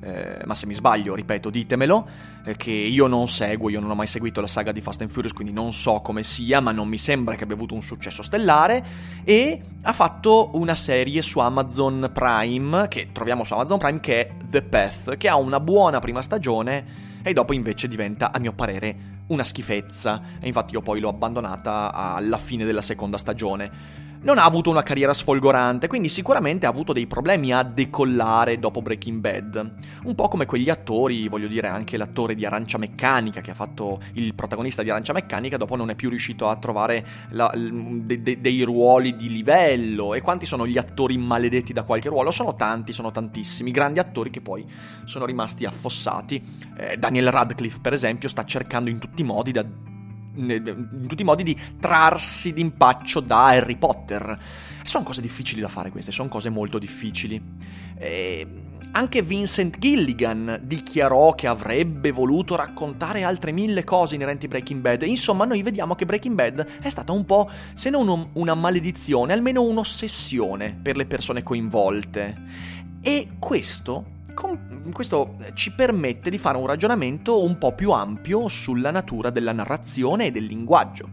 eh, 0.00 0.40
ma 0.46 0.54
se 0.54 0.64
mi 0.64 0.72
sbaglio, 0.72 1.14
ripeto, 1.14 1.50
ditemelo, 1.50 2.08
eh, 2.46 2.56
che 2.56 2.70
io 2.70 3.06
non 3.06 3.28
seguo, 3.28 3.68
io 3.68 3.80
non 3.80 3.90
ho 3.90 3.94
mai 3.94 4.06
seguito 4.06 4.40
la 4.40 4.46
saga 4.46 4.72
di 4.72 4.80
Fast 4.80 5.02
and 5.02 5.10
Furious, 5.10 5.34
quindi 5.34 5.52
non 5.52 5.74
so 5.74 6.00
come 6.00 6.22
sia, 6.22 6.60
ma 6.60 6.72
non 6.72 6.88
mi 6.88 6.96
sembra 6.96 7.34
che 7.34 7.42
abbia 7.44 7.54
avuto 7.54 7.74
un 7.74 7.82
successo 7.82 8.22
stellare, 8.22 8.82
e 9.24 9.60
ha 9.82 9.92
fatto 9.92 10.52
una 10.54 10.74
serie 10.74 11.20
su 11.20 11.40
Amazon 11.40 12.10
Prime, 12.14 12.88
che 12.88 13.10
troviamo 13.12 13.44
su 13.44 13.52
Amazon 13.52 13.76
Prime, 13.76 14.00
che 14.00 14.20
è 14.20 14.30
The 14.48 14.62
Path, 14.62 15.18
che 15.18 15.28
ha 15.28 15.36
una 15.36 15.60
buona 15.60 15.98
prima 15.98 16.22
stagione, 16.22 17.20
e 17.22 17.34
dopo 17.34 17.52
invece 17.52 17.88
diventa, 17.88 18.32
a 18.32 18.38
mio 18.38 18.54
parere, 18.54 19.17
una 19.28 19.44
schifezza. 19.44 20.22
E 20.40 20.46
infatti 20.46 20.74
io 20.74 20.82
poi 20.82 21.00
l'ho 21.00 21.08
abbandonata 21.08 21.92
alla 21.92 22.38
fine 22.38 22.64
della 22.64 22.82
seconda 22.82 23.18
stagione 23.18 24.06
non 24.20 24.38
ha 24.38 24.44
avuto 24.44 24.70
una 24.70 24.82
carriera 24.82 25.14
sfolgorante, 25.14 25.86
quindi 25.86 26.08
sicuramente 26.08 26.66
ha 26.66 26.68
avuto 26.68 26.92
dei 26.92 27.06
problemi 27.06 27.52
a 27.52 27.62
decollare 27.62 28.58
dopo 28.58 28.82
Breaking 28.82 29.20
Bad. 29.20 29.74
Un 30.04 30.14
po' 30.14 30.28
come 30.28 30.46
quegli 30.46 30.70
attori, 30.70 31.28
voglio 31.28 31.46
dire 31.46 31.68
anche 31.68 31.96
l'attore 31.96 32.34
di 32.34 32.44
Arancia 32.44 32.78
Meccanica 32.78 33.40
che 33.40 33.50
ha 33.50 33.54
fatto 33.54 34.00
il 34.14 34.34
protagonista 34.34 34.82
di 34.82 34.90
Arancia 34.90 35.12
Meccanica, 35.12 35.56
dopo 35.56 35.76
non 35.76 35.90
è 35.90 35.94
più 35.94 36.08
riuscito 36.08 36.48
a 36.48 36.56
trovare 36.56 37.06
la, 37.30 37.52
de, 37.54 38.22
de, 38.22 38.40
dei 38.40 38.62
ruoli 38.62 39.14
di 39.14 39.28
livello. 39.28 40.14
E 40.14 40.20
quanti 40.20 40.46
sono 40.46 40.66
gli 40.66 40.78
attori 40.78 41.16
maledetti 41.16 41.72
da 41.72 41.84
qualche 41.84 42.08
ruolo? 42.08 42.30
Sono 42.30 42.54
tanti, 42.54 42.92
sono 42.92 43.10
tantissimi, 43.10 43.70
grandi 43.70 43.98
attori 43.98 44.30
che 44.30 44.40
poi 44.40 44.66
sono 45.04 45.26
rimasti 45.26 45.64
affossati. 45.64 46.42
Eh, 46.76 46.96
Daniel 46.96 47.30
Radcliffe, 47.30 47.78
per 47.80 47.92
esempio, 47.92 48.28
sta 48.28 48.44
cercando 48.44 48.90
in 48.90 48.98
tutti 48.98 49.22
i 49.22 49.24
modi 49.24 49.52
da 49.52 49.64
in 50.38 51.06
tutti 51.06 51.22
i 51.22 51.24
modi 51.24 51.42
di 51.42 51.58
trarsi 51.78 52.52
d'impaccio 52.52 53.20
da 53.20 53.46
Harry 53.46 53.76
Potter. 53.76 54.38
Sono 54.84 55.04
cose 55.04 55.20
difficili 55.20 55.60
da 55.60 55.68
fare 55.68 55.90
queste, 55.90 56.12
sono 56.12 56.28
cose 56.28 56.48
molto 56.48 56.78
difficili. 56.78 57.42
E 57.98 58.46
anche 58.90 59.22
Vincent 59.22 59.78
Gilligan 59.78 60.60
dichiarò 60.62 61.34
che 61.34 61.46
avrebbe 61.46 62.10
voluto 62.10 62.56
raccontare 62.56 63.22
altre 63.22 63.52
mille 63.52 63.84
cose 63.84 64.14
inerenti 64.14 64.46
a 64.46 64.48
Breaking 64.48 64.80
Bad. 64.80 65.02
Insomma, 65.02 65.44
noi 65.44 65.62
vediamo 65.62 65.94
che 65.94 66.06
Breaking 66.06 66.34
Bad 66.34 66.66
è 66.80 66.88
stata 66.88 67.12
un 67.12 67.24
po', 67.26 67.50
se 67.74 67.90
non 67.90 68.30
una 68.32 68.54
maledizione, 68.54 69.34
almeno 69.34 69.62
un'ossessione 69.62 70.78
per 70.80 70.96
le 70.96 71.06
persone 71.06 71.42
coinvolte. 71.42 72.36
E 73.02 73.28
questo 73.38 74.16
questo 74.92 75.36
ci 75.54 75.72
permette 75.72 76.30
di 76.30 76.38
fare 76.38 76.56
un 76.56 76.66
ragionamento 76.66 77.42
un 77.42 77.58
po' 77.58 77.74
più 77.74 77.90
ampio 77.90 78.48
sulla 78.48 78.90
natura 78.90 79.30
della 79.30 79.52
narrazione 79.52 80.26
e 80.26 80.30
del 80.30 80.44
linguaggio. 80.44 81.08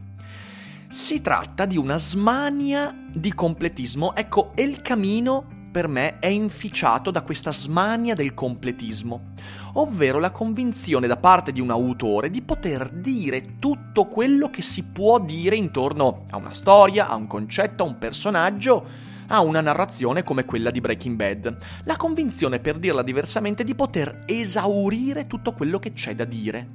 Si 0.88 1.22
tratta 1.22 1.66
di 1.66 1.78
una 1.78 1.98
smania 1.98 2.96
di 3.12 3.34
completismo. 3.34 4.16
Ecco, 4.16 4.52
El 4.56 4.82
Camino 4.82 5.56
per 5.76 5.90
me 5.90 6.20
è 6.20 6.28
inficiato 6.28 7.12
da 7.12 7.22
questa 7.22 7.52
smania 7.52 8.16
del 8.16 8.34
completismo, 8.34 9.34
ovvero 9.74 10.20
la 10.20 10.32
convinzione 10.32 11.06
da 11.06 11.18
parte 11.18 11.52
di 11.52 11.60
un 11.60 11.70
autore 11.70 12.30
di 12.30 12.42
poter 12.42 12.90
dire 12.92 13.60
tutto 13.60 14.06
quello 14.06 14.50
che 14.50 14.62
si 14.62 14.84
può 14.86 15.20
dire 15.20 15.58
intorno 15.58 16.28
a 16.30 16.38
una 16.38 16.54
storia, 16.54 17.10
a 17.10 17.16
un 17.16 17.28
concetto, 17.28 17.84
a 17.84 17.88
un 17.88 17.98
personaggio, 17.98 18.86
a 19.28 19.42
una 19.42 19.62
narrazione 19.62 20.24
come 20.24 20.46
quella 20.46 20.72
di 20.72 20.82
Breaking 20.82 21.16
Bad. 21.16 21.58
La 21.84 21.96
convinzione, 21.96 22.60
per 22.60 22.78
dirla 22.78 23.02
diversamente, 23.02 23.64
di 23.64 23.76
poter 23.76 24.24
esaurire 24.26 25.28
tutto 25.28 25.54
quello 25.54 25.80
che 25.80 25.94
c'è 25.94 26.16
da 26.16 26.26
dire. 26.26 26.68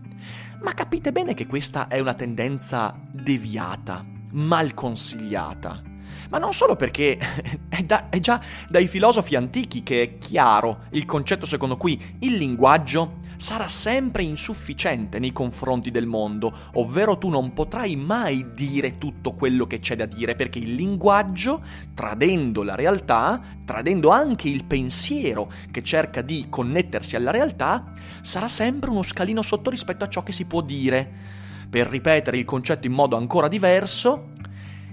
Ma 0.62 0.75
capite 0.75 1.12
bene 1.12 1.35
che 1.35 1.47
questa 1.47 1.88
è 1.88 1.99
una 2.00 2.14
tendenza 2.14 2.99
deviata, 3.11 4.04
mal 4.33 4.75
consigliata. 4.75 5.83
Ma 6.28 6.38
non 6.38 6.52
solo 6.52 6.76
perché 6.76 7.19
è, 7.69 7.83
da, 7.83 8.09
è 8.09 8.21
già 8.21 8.40
dai 8.69 8.87
filosofi 8.87 9.37
antichi 9.37 9.83
che 9.83 10.02
è 10.02 10.19
chiaro 10.19 10.85
il 10.90 11.04
concetto 11.04 11.47
secondo 11.47 11.76
cui 11.76 12.16
il 12.21 12.37
linguaggio 12.37 13.19
sarà 13.40 13.70
sempre 13.70 14.23
insufficiente 14.23 15.18
nei 15.18 15.32
confronti 15.32 15.90
del 15.90 16.06
mondo, 16.06 16.52
ovvero 16.75 17.16
tu 17.16 17.30
non 17.30 17.54
potrai 17.54 17.97
mai 17.97 18.52
dire 18.54 18.99
tutto 18.99 19.32
quello 19.32 19.66
che 19.66 19.78
c'è 19.78 19.97
da 19.97 20.04
dire, 20.04 20.35
perché 20.35 20.59
il 20.59 20.75
linguaggio, 20.75 21.64
tradendo 21.94 22.62
la 22.62 22.75
realtà, 22.75 23.40
tradendo 23.64 24.11
anche 24.11 24.49
il 24.49 24.64
pensiero 24.64 25.50
che 25.70 25.82
cerca 25.82 26.20
di 26.20 26.49
connettersi 26.50 27.16
alla 27.16 27.30
realtà, 27.30 27.94
sarà 28.20 28.47
sempre 28.47 28.90
uno 28.90 29.02
scalino 29.02 29.40
sotto 29.40 29.70
rispetto 29.70 30.04
a 30.04 30.09
ciò 30.09 30.23
che 30.23 30.32
si 30.32 30.44
può 30.44 30.61
dire. 30.61 31.38
Per 31.70 31.87
ripetere 31.87 32.37
il 32.37 32.44
concetto 32.44 32.87
in 32.87 32.92
modo 32.92 33.16
ancora 33.16 33.49
diverso, 33.49 34.32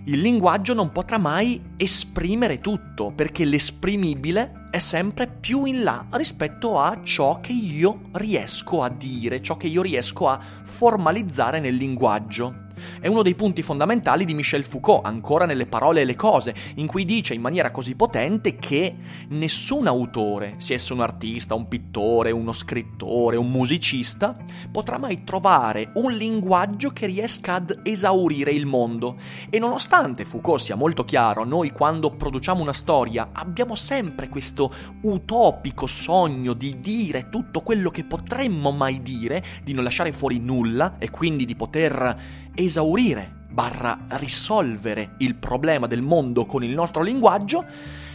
il 0.07 0.21
linguaggio 0.21 0.73
non 0.73 0.93
potrà 0.93 1.17
mai 1.17 1.61
esprimere 1.75 2.59
tutto, 2.59 3.11
perché 3.11 3.43
l'esprimibile 3.43 4.67
è 4.71 4.79
sempre 4.79 5.27
più 5.27 5.65
in 5.65 5.83
là 5.83 6.05
rispetto 6.11 6.79
a 6.79 7.01
ciò 7.03 7.41
che 7.41 7.51
io 7.51 8.03
riesco 8.13 8.83
a 8.83 8.89
dire, 8.89 9.41
ciò 9.41 9.57
che 9.57 9.67
io 9.67 9.81
riesco 9.81 10.29
a 10.29 10.39
formalizzare 10.39 11.59
nel 11.59 11.75
linguaggio. 11.75 12.66
È 12.99 13.07
uno 13.07 13.21
dei 13.21 13.35
punti 13.35 13.61
fondamentali 13.61 14.25
di 14.25 14.33
Michel 14.33 14.63
Foucault, 14.63 15.05
ancora 15.05 15.45
nelle 15.45 15.65
parole 15.65 16.01
e 16.01 16.05
le 16.05 16.15
cose, 16.15 16.53
in 16.75 16.87
cui 16.87 17.05
dice 17.05 17.33
in 17.33 17.41
maniera 17.41 17.71
così 17.71 17.95
potente 17.95 18.55
che 18.55 18.95
nessun 19.29 19.87
autore, 19.87 20.55
sia 20.57 20.75
esso 20.75 20.93
un 20.93 21.01
artista, 21.01 21.55
un 21.55 21.67
pittore, 21.67 22.31
uno 22.31 22.51
scrittore, 22.51 23.35
un 23.35 23.49
musicista, 23.49 24.35
potrà 24.71 24.97
mai 24.97 25.23
trovare 25.23 25.91
un 25.95 26.11
linguaggio 26.11 26.91
che 26.91 27.05
riesca 27.05 27.55
ad 27.55 27.79
esaurire 27.83 28.51
il 28.51 28.65
mondo. 28.65 29.17
E 29.49 29.59
nonostante 29.59 30.25
Foucault 30.25 30.61
sia 30.61 30.75
molto 30.75 31.03
chiaro, 31.03 31.43
noi 31.43 31.71
quando 31.71 32.11
produciamo 32.11 32.61
una 32.61 32.73
storia 32.73 33.29
abbiamo 33.31 33.75
sempre 33.75 34.29
questo 34.29 34.73
utopico 35.01 35.87
sogno 35.87 36.53
di 36.53 36.79
dire 36.79 37.29
tutto 37.29 37.61
quello 37.61 37.89
che 37.89 38.03
potremmo 38.03 38.71
mai 38.71 39.01
dire, 39.01 39.43
di 39.63 39.73
non 39.73 39.83
lasciare 39.83 40.11
fuori 40.11 40.39
nulla 40.39 40.97
e 40.97 41.09
quindi 41.09 41.45
di 41.45 41.55
poter 41.55 42.46
esaurire 42.57 43.45
barra 43.49 43.99
risolvere 44.09 45.15
il 45.19 45.35
problema 45.35 45.87
del 45.87 46.01
mondo 46.01 46.45
con 46.45 46.63
il 46.63 46.73
nostro 46.73 47.01
linguaggio, 47.01 47.65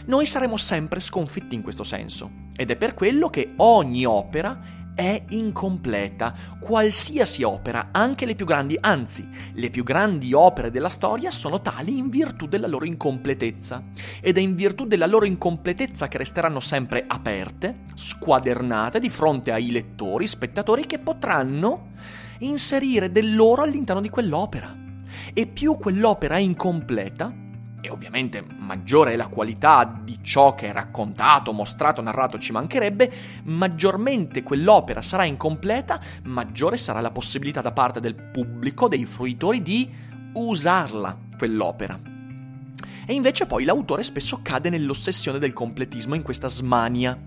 noi 0.05 0.25
saremo 0.25 0.57
sempre 0.57 0.99
sconfitti 0.99 1.55
in 1.55 1.61
questo 1.61 1.83
senso. 1.83 2.29
Ed 2.55 2.69
è 2.69 2.75
per 2.75 2.93
quello 2.93 3.29
che 3.29 3.53
ogni 3.57 4.05
opera 4.05 4.81
è 4.93 5.23
incompleta, 5.29 6.35
qualsiasi 6.59 7.41
opera, 7.41 7.89
anche 7.91 8.25
le 8.25 8.35
più 8.35 8.45
grandi, 8.45 8.77
anzi, 8.79 9.27
le 9.53 9.69
più 9.69 9.83
grandi 9.83 10.33
opere 10.33 10.69
della 10.69 10.89
storia 10.89 11.31
sono 11.31 11.61
tali 11.61 11.97
in 11.97 12.09
virtù 12.09 12.47
della 12.47 12.67
loro 12.67 12.85
incompletezza. 12.85 13.83
Ed 14.21 14.37
è 14.37 14.41
in 14.41 14.55
virtù 14.55 14.85
della 14.85 15.07
loro 15.07 15.25
incompletezza 15.25 16.07
che 16.07 16.19
resteranno 16.19 16.59
sempre 16.59 17.03
aperte, 17.07 17.81
squadernate 17.95 18.99
di 18.99 19.09
fronte 19.09 19.51
ai 19.51 19.71
lettori, 19.71 20.27
spettatori 20.27 20.85
che 20.85 20.99
potranno 20.99 21.91
inserire 22.43 23.11
del 23.11 23.35
loro 23.35 23.61
all'interno 23.63 24.01
di 24.01 24.09
quell'opera. 24.09 24.75
E 25.33 25.47
più 25.47 25.77
quell'opera 25.77 26.35
è 26.35 26.39
incompleta, 26.39 27.33
e 27.85 27.89
ovviamente 27.89 28.41
maggiore 28.59 29.11
è 29.11 29.15
la 29.17 29.27
qualità 29.27 29.99
di 30.03 30.17
ciò 30.21 30.55
che 30.55 30.69
è 30.69 30.71
raccontato, 30.71 31.51
mostrato, 31.51 32.01
narrato, 32.01 32.37
ci 32.37 32.53
mancherebbe, 32.53 33.11
maggiormente 33.43 34.41
quell'opera 34.41 35.01
sarà 35.01 35.25
incompleta, 35.25 35.99
maggiore 36.23 36.77
sarà 36.77 37.01
la 37.01 37.11
possibilità 37.11 37.59
da 37.59 37.73
parte 37.73 37.99
del 37.99 38.15
pubblico, 38.15 38.87
dei 38.87 39.05
fruitori, 39.05 39.61
di 39.61 39.91
usarla, 40.33 41.17
quell'opera. 41.37 41.99
E 43.05 43.13
invece 43.13 43.45
poi 43.45 43.65
l'autore 43.65 44.03
spesso 44.03 44.39
cade 44.41 44.69
nell'ossessione 44.69 45.37
del 45.37 45.51
completismo, 45.51 46.15
in 46.15 46.21
questa 46.21 46.47
smania. 46.47 47.19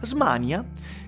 Smania 0.00 0.64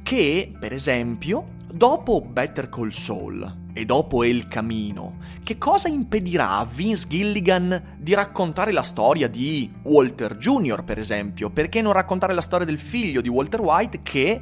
che, 0.07 0.53
per 0.57 0.73
esempio, 0.73 1.49
dopo 1.73 2.21
Better 2.21 2.69
Call 2.69 2.91
Saul 2.91 3.71
e 3.73 3.85
dopo 3.85 4.23
El 4.23 4.47
Camino, 4.47 5.17
che 5.43 5.59
cosa 5.59 5.89
impedirà 5.89 6.59
a 6.59 6.65
Vince 6.65 7.09
Gilligan 7.09 7.97
di 7.99 8.15
raccontare 8.15 8.71
la 8.71 8.85
storia 8.85 9.27
di 9.27 9.69
Walter 9.83 10.37
Jr., 10.37 10.85
per 10.85 11.01
esempio? 11.01 11.51
Perché 11.51 11.83
non 11.83 11.93
raccontare 11.93 12.35
la 12.35 12.41
storia 12.41 12.65
del 12.65 12.79
figlio 12.79 13.21
di 13.21 13.29
Walter 13.29 13.61
White 13.61 14.03
che 14.05 14.41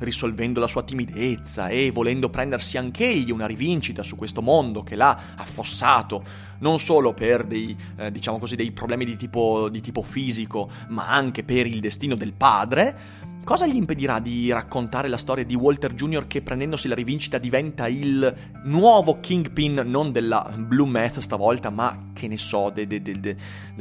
risolvendo 0.00 0.60
la 0.60 0.66
sua 0.66 0.82
timidezza 0.82 1.68
e 1.68 1.90
volendo 1.90 2.28
prendersi 2.28 2.76
anch'egli 2.76 3.30
una 3.30 3.46
rivincita 3.46 4.02
su 4.02 4.16
questo 4.16 4.42
mondo 4.42 4.82
che 4.82 4.96
l'ha 4.96 5.18
affossato, 5.36 6.22
non 6.58 6.78
solo 6.78 7.14
per 7.14 7.44
dei, 7.44 7.74
eh, 7.96 8.10
diciamo 8.10 8.38
così, 8.38 8.54
dei 8.56 8.72
problemi 8.72 9.06
di 9.06 9.16
tipo, 9.16 9.70
di 9.70 9.80
tipo 9.80 10.02
fisico, 10.02 10.70
ma 10.88 11.08
anche 11.08 11.42
per 11.42 11.66
il 11.66 11.80
destino 11.80 12.14
del 12.16 12.34
padre, 12.34 13.24
Cosa 13.46 13.64
gli 13.64 13.76
impedirà 13.76 14.18
di 14.18 14.50
raccontare 14.50 15.06
la 15.06 15.16
storia 15.16 15.44
di 15.44 15.54
Walter 15.54 15.94
Jr. 15.94 16.26
che 16.26 16.42
prendendosi 16.42 16.88
la 16.88 16.96
rivincita 16.96 17.38
diventa 17.38 17.86
il 17.86 18.34
nuovo 18.64 19.20
Kingpin, 19.20 19.84
non 19.86 20.10
della 20.10 20.52
Blue 20.56 20.88
Meth 20.88 21.20
stavolta, 21.20 21.70
ma 21.70 22.10
che 22.12 22.26
ne 22.26 22.38
so, 22.38 22.70
de, 22.70 22.88
de, 22.88 23.00
de, 23.00 23.36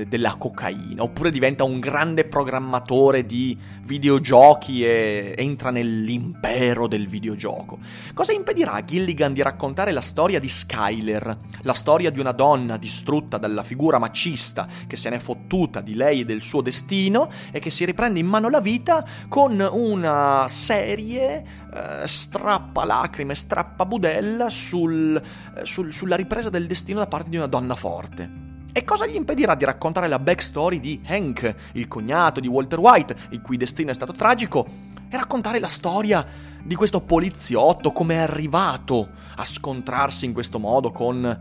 della 0.07 0.35
cocaina? 0.35 1.01
Oppure 1.01 1.31
diventa 1.31 1.63
un 1.63 1.79
grande 1.79 2.25
programmatore 2.25 3.25
di 3.25 3.57
videogiochi 3.81 4.85
e 4.85 5.33
entra 5.35 5.71
nell'impero 5.71 6.87
del 6.87 7.07
videogioco? 7.07 7.79
Cosa 8.13 8.33
impedirà 8.33 8.73
a 8.73 8.85
Gilligan 8.85 9.33
di 9.33 9.41
raccontare 9.41 9.91
la 9.91 10.01
storia 10.01 10.39
di 10.39 10.47
Skyler, 10.47 11.39
la 11.61 11.73
storia 11.73 12.11
di 12.11 12.19
una 12.19 12.33
donna 12.33 12.77
distrutta 12.77 13.39
dalla 13.39 13.63
figura 13.63 13.97
macista 13.97 14.67
che 14.85 14.95
se 14.95 15.09
n'è 15.09 15.17
fottuta 15.17 15.81
di 15.81 15.95
lei 15.95 16.19
e 16.19 16.25
del 16.25 16.43
suo 16.43 16.61
destino 16.61 17.31
e 17.51 17.57
che 17.57 17.71
si 17.71 17.83
riprende 17.83 18.19
in 18.19 18.27
mano 18.27 18.47
la 18.49 18.61
vita 18.61 19.03
con 19.27 19.53
una 19.61 20.47
serie 20.47 21.43
eh, 21.73 22.07
strappa 22.07 22.85
lacrime, 22.85 23.35
strappa 23.35 23.85
budella 23.85 24.49
sul, 24.49 25.15
eh, 25.15 25.65
sul, 25.65 25.91
sulla 25.93 26.15
ripresa 26.15 26.49
del 26.49 26.67
destino 26.67 26.99
da 26.99 27.07
parte 27.07 27.29
di 27.29 27.37
una 27.37 27.47
donna 27.47 27.75
forte. 27.75 28.43
E 28.71 28.83
cosa 28.83 29.05
gli 29.05 29.15
impedirà 29.15 29.55
di 29.55 29.65
raccontare 29.65 30.07
la 30.07 30.19
backstory 30.19 30.79
di 30.79 31.01
Hank, 31.05 31.55
il 31.73 31.87
cognato 31.87 32.39
di 32.39 32.47
Walter 32.47 32.79
White, 32.79 33.15
il 33.29 33.41
cui 33.41 33.57
destino 33.57 33.91
è 33.91 33.93
stato 33.93 34.13
tragico, 34.13 34.67
e 35.09 35.15
raccontare 35.15 35.59
la 35.59 35.67
storia 35.67 36.25
di 36.63 36.75
questo 36.75 37.01
poliziotto, 37.01 37.91
come 37.91 38.15
è 38.15 38.19
arrivato 38.19 39.09
a 39.35 39.43
scontrarsi 39.43 40.25
in 40.25 40.33
questo 40.33 40.59
modo 40.59 40.91
con 40.91 41.39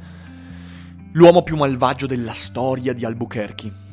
l'uomo 1.13 1.43
più 1.43 1.57
malvagio 1.57 2.07
della 2.07 2.35
storia 2.35 2.93
di 2.93 3.05
Albuquerque? 3.05 3.84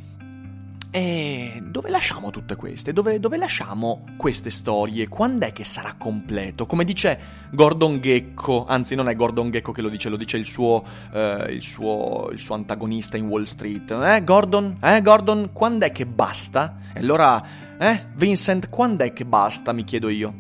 E 0.94 1.64
dove 1.66 1.90
lasciamo 1.90 2.32
tutte 2.32 2.58
queste? 2.58 2.92
Dove, 2.92 3.18
dove, 3.22 3.38
lasciamo 3.38 4.04
queste 4.18 4.50
storie? 4.50 5.08
Quando 5.08 5.46
è 5.46 5.54
che 5.54 5.64
sarà 5.64 5.96
completo? 5.98 6.66
Come 6.66 6.84
dice 6.84 7.18
Gordon 7.50 8.02
Gecko, 8.02 8.66
anzi 8.66 8.96
non 8.96 9.08
è 9.08 9.16
Gordon 9.16 9.52
Gecko 9.52 9.72
che 9.72 9.82
lo 9.82 9.88
dice, 9.88 10.10
lo 10.10 10.18
dice 10.18 10.36
il 10.36 10.46
suo, 10.46 10.84
eh, 11.14 11.46
il 11.50 11.62
suo, 11.62 12.28
il 12.34 12.40
suo 12.40 12.56
antagonista 12.56 13.16
in 13.16 13.28
Wall 13.28 13.44
Street. 13.44 13.90
Eh 13.90 14.22
Gordon? 14.26 14.80
Eh 14.84 15.02
Gordon? 15.02 15.52
Quando 15.54 15.86
è 15.86 15.94
che 15.94 16.06
basta? 16.06 16.80
E 16.94 17.00
allora, 17.00 17.42
eh 17.80 18.08
Vincent, 18.16 18.68
quando 18.68 19.06
è 19.06 19.14
che 19.14 19.24
basta? 19.24 19.72
Mi 19.72 19.86
chiedo 19.86 20.10
io. 20.10 20.34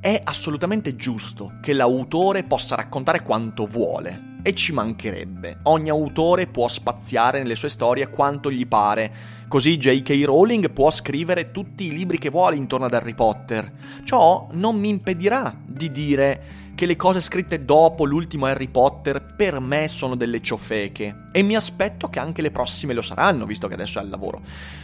È 0.00 0.20
assolutamente 0.24 0.96
giusto 0.96 1.58
che 1.62 1.74
l'autore 1.74 2.42
possa 2.42 2.74
raccontare 2.74 3.22
quanto 3.22 3.66
vuole 3.66 4.29
e 4.42 4.54
ci 4.54 4.72
mancherebbe. 4.72 5.58
Ogni 5.64 5.90
autore 5.90 6.46
può 6.46 6.68
spaziare 6.68 7.38
nelle 7.38 7.56
sue 7.56 7.68
storie 7.68 8.08
quanto 8.08 8.50
gli 8.50 8.66
pare. 8.66 9.12
Così 9.48 9.76
J.K. 9.76 10.22
Rowling 10.24 10.70
può 10.70 10.90
scrivere 10.90 11.50
tutti 11.50 11.86
i 11.86 11.92
libri 11.92 12.18
che 12.18 12.30
vuole 12.30 12.56
intorno 12.56 12.86
ad 12.86 12.94
Harry 12.94 13.14
Potter. 13.14 13.72
Ciò 14.04 14.48
non 14.52 14.78
mi 14.78 14.88
impedirà 14.88 15.56
di 15.64 15.90
dire 15.90 16.60
che 16.80 16.86
le 16.86 16.96
cose 16.96 17.20
scritte 17.20 17.66
dopo 17.66 18.06
l'ultimo 18.06 18.46
Harry 18.46 18.68
Potter 18.68 19.34
per 19.36 19.60
me 19.60 19.86
sono 19.88 20.14
delle 20.14 20.40
ciofeche 20.40 21.24
e 21.30 21.42
mi 21.42 21.54
aspetto 21.54 22.08
che 22.08 22.18
anche 22.18 22.40
le 22.40 22.50
prossime 22.50 22.94
lo 22.94 23.02
saranno, 23.02 23.44
visto 23.44 23.68
che 23.68 23.74
adesso 23.74 23.98
è 23.98 24.02
al 24.02 24.08
lavoro 24.08 24.40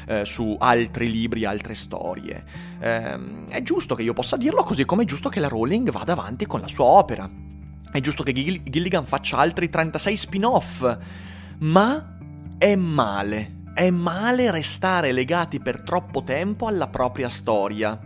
eh, 0.07 0.27
su 0.27 0.55
altri 0.59 1.11
libri, 1.11 1.47
altre 1.47 1.75
storie. 1.75 2.45
Eh, 2.81 3.19
è 3.49 3.63
giusto 3.63 3.95
che 3.95 4.03
io 4.03 4.13
possa 4.13 4.37
dirlo, 4.37 4.63
così 4.63 4.85
come 4.85 5.05
è 5.05 5.07
giusto 5.07 5.31
che 5.31 5.41
la 5.41 5.49
Rowling 5.49 5.91
vada 5.91 6.13
avanti 6.13 6.45
con 6.45 6.61
la 6.61 6.69
sua 6.69 6.85
opera. 6.85 7.46
È 7.97 8.01
giusto 8.01 8.23
che 8.23 8.35
Gilligan 8.35 9.07
faccia 9.07 9.39
altri 9.39 9.71
36 9.71 10.17
spin-off, 10.19 10.99
ma 11.61 12.19
è 12.59 12.77
male. 12.77 13.63
È 13.73 13.89
male 13.89 14.51
restare 14.51 15.13
legati 15.13 15.61
per 15.61 15.81
troppo 15.81 16.23
tempo 16.23 16.67
alla 16.67 16.89
propria 16.89 17.31
storia. 17.31 17.99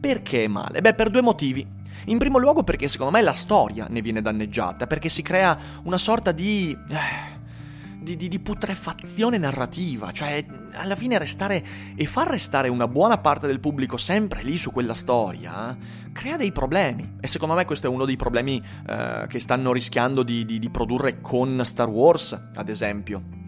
Perché 0.00 0.42
è 0.42 0.48
male? 0.48 0.80
Beh, 0.80 0.94
per 0.94 1.10
due 1.10 1.22
motivi. 1.22 1.64
In 2.06 2.18
primo 2.18 2.38
luogo 2.38 2.64
perché 2.64 2.88
secondo 2.88 3.12
me 3.12 3.22
la 3.22 3.32
storia 3.32 3.86
ne 3.88 4.00
viene 4.00 4.20
danneggiata, 4.20 4.88
perché 4.88 5.08
si 5.08 5.22
crea 5.22 5.56
una 5.84 5.98
sorta 5.98 6.32
di... 6.32 6.76
Di, 8.00 8.16
di, 8.16 8.28
di, 8.28 8.38
putrefazione 8.40 9.36
narrativa, 9.36 10.10
cioè 10.10 10.42
alla 10.72 10.96
fine 10.96 11.18
restare 11.18 11.62
e 11.94 12.06
far 12.06 12.28
restare 12.28 12.68
una 12.68 12.88
buona 12.88 13.18
parte 13.18 13.46
del 13.46 13.60
pubblico 13.60 13.98
sempre 13.98 14.42
lì 14.42 14.56
su 14.56 14.72
quella 14.72 14.94
storia 14.94 15.76
crea 16.10 16.36
dei 16.38 16.50
problemi 16.50 17.16
e 17.20 17.26
secondo 17.26 17.54
me 17.54 17.66
questo 17.66 17.86
è 17.86 17.90
uno 17.90 18.06
dei 18.06 18.16
problemi 18.16 18.62
eh, 18.88 19.26
che 19.28 19.38
stanno 19.38 19.72
rischiando 19.72 20.22
di, 20.22 20.44
di 20.44 20.70
produrre 20.70 21.20
con 21.20 21.60
Star 21.62 21.88
Wars, 21.88 22.40
ad 22.54 22.68
esempio. 22.70 23.39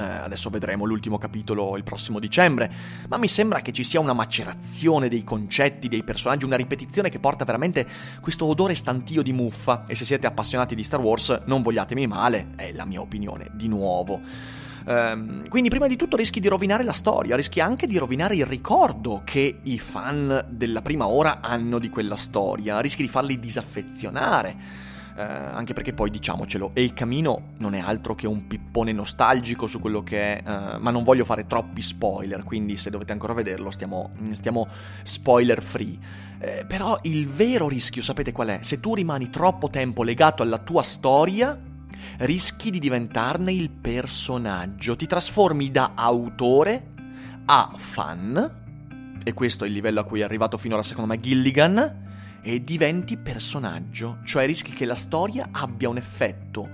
Eh, 0.00 0.02
adesso 0.02 0.48
vedremo 0.48 0.86
l'ultimo 0.86 1.18
capitolo 1.18 1.76
il 1.76 1.82
prossimo 1.82 2.18
dicembre, 2.18 2.72
ma 3.08 3.18
mi 3.18 3.28
sembra 3.28 3.60
che 3.60 3.70
ci 3.70 3.84
sia 3.84 4.00
una 4.00 4.14
macerazione 4.14 5.10
dei 5.10 5.22
concetti, 5.24 5.88
dei 5.88 6.02
personaggi, 6.02 6.46
una 6.46 6.56
ripetizione 6.56 7.10
che 7.10 7.18
porta 7.18 7.44
veramente 7.44 7.86
questo 8.22 8.46
odore 8.46 8.74
stantio 8.74 9.20
di 9.20 9.34
muffa. 9.34 9.84
E 9.86 9.94
se 9.94 10.06
siete 10.06 10.26
appassionati 10.26 10.74
di 10.74 10.82
Star 10.84 11.00
Wars, 11.00 11.42
non 11.44 11.60
vogliatemi 11.60 12.06
male, 12.06 12.52
è 12.56 12.72
la 12.72 12.86
mia 12.86 13.02
opinione, 13.02 13.50
di 13.52 13.68
nuovo. 13.68 14.22
Um, 14.86 15.46
quindi 15.48 15.68
prima 15.68 15.86
di 15.86 15.96
tutto 15.96 16.16
rischi 16.16 16.40
di 16.40 16.48
rovinare 16.48 16.82
la 16.82 16.94
storia, 16.94 17.36
rischi 17.36 17.60
anche 17.60 17.86
di 17.86 17.98
rovinare 17.98 18.34
il 18.34 18.46
ricordo 18.46 19.20
che 19.22 19.58
i 19.62 19.78
fan 19.78 20.46
della 20.48 20.80
prima 20.80 21.06
ora 21.06 21.40
hanno 21.42 21.78
di 21.78 21.90
quella 21.90 22.16
storia, 22.16 22.80
rischi 22.80 23.02
di 23.02 23.08
farli 23.08 23.38
disaffezionare 23.38 24.88
eh, 25.20 25.52
anche 25.52 25.74
perché 25.74 25.92
poi 25.92 26.10
diciamocelo, 26.10 26.70
E 26.72 26.82
il 26.82 26.94
Camino 26.94 27.52
non 27.58 27.74
è 27.74 27.80
altro 27.80 28.14
che 28.14 28.26
un 28.26 28.46
pippone 28.46 28.92
nostalgico 28.92 29.66
su 29.66 29.78
quello 29.78 30.02
che 30.02 30.38
è, 30.38 30.42
eh, 30.44 30.78
ma 30.78 30.90
non 30.90 31.02
voglio 31.02 31.26
fare 31.26 31.46
troppi 31.46 31.82
spoiler, 31.82 32.42
quindi 32.42 32.76
se 32.76 32.88
dovete 32.88 33.12
ancora 33.12 33.34
vederlo 33.34 33.70
stiamo, 33.70 34.12
stiamo 34.32 34.68
spoiler 35.02 35.62
free. 35.62 35.98
Eh, 36.38 36.64
però 36.66 36.98
il 37.02 37.28
vero 37.28 37.68
rischio, 37.68 38.00
sapete 38.00 38.32
qual 38.32 38.48
è? 38.48 38.58
Se 38.62 38.80
tu 38.80 38.94
rimani 38.94 39.28
troppo 39.28 39.68
tempo 39.68 40.02
legato 40.02 40.42
alla 40.42 40.58
tua 40.58 40.82
storia, 40.82 41.58
rischi 42.18 42.70
di 42.70 42.78
diventarne 42.78 43.52
il 43.52 43.68
personaggio, 43.68 44.96
ti 44.96 45.06
trasformi 45.06 45.70
da 45.70 45.92
autore 45.94 46.88
a 47.44 47.72
fan, 47.76 48.58
e 49.22 49.34
questo 49.34 49.64
è 49.64 49.66
il 49.66 49.74
livello 49.74 50.00
a 50.00 50.04
cui 50.04 50.20
è 50.20 50.22
arrivato 50.22 50.56
finora 50.56 50.82
secondo 50.82 51.12
me 51.12 51.20
Gilligan, 51.20 52.08
e 52.42 52.62
diventi 52.64 53.16
personaggio, 53.16 54.18
cioè 54.24 54.46
rischi 54.46 54.72
che 54.72 54.84
la 54.84 54.94
storia 54.94 55.48
abbia 55.50 55.88
un 55.88 55.96
effetto 55.96 56.68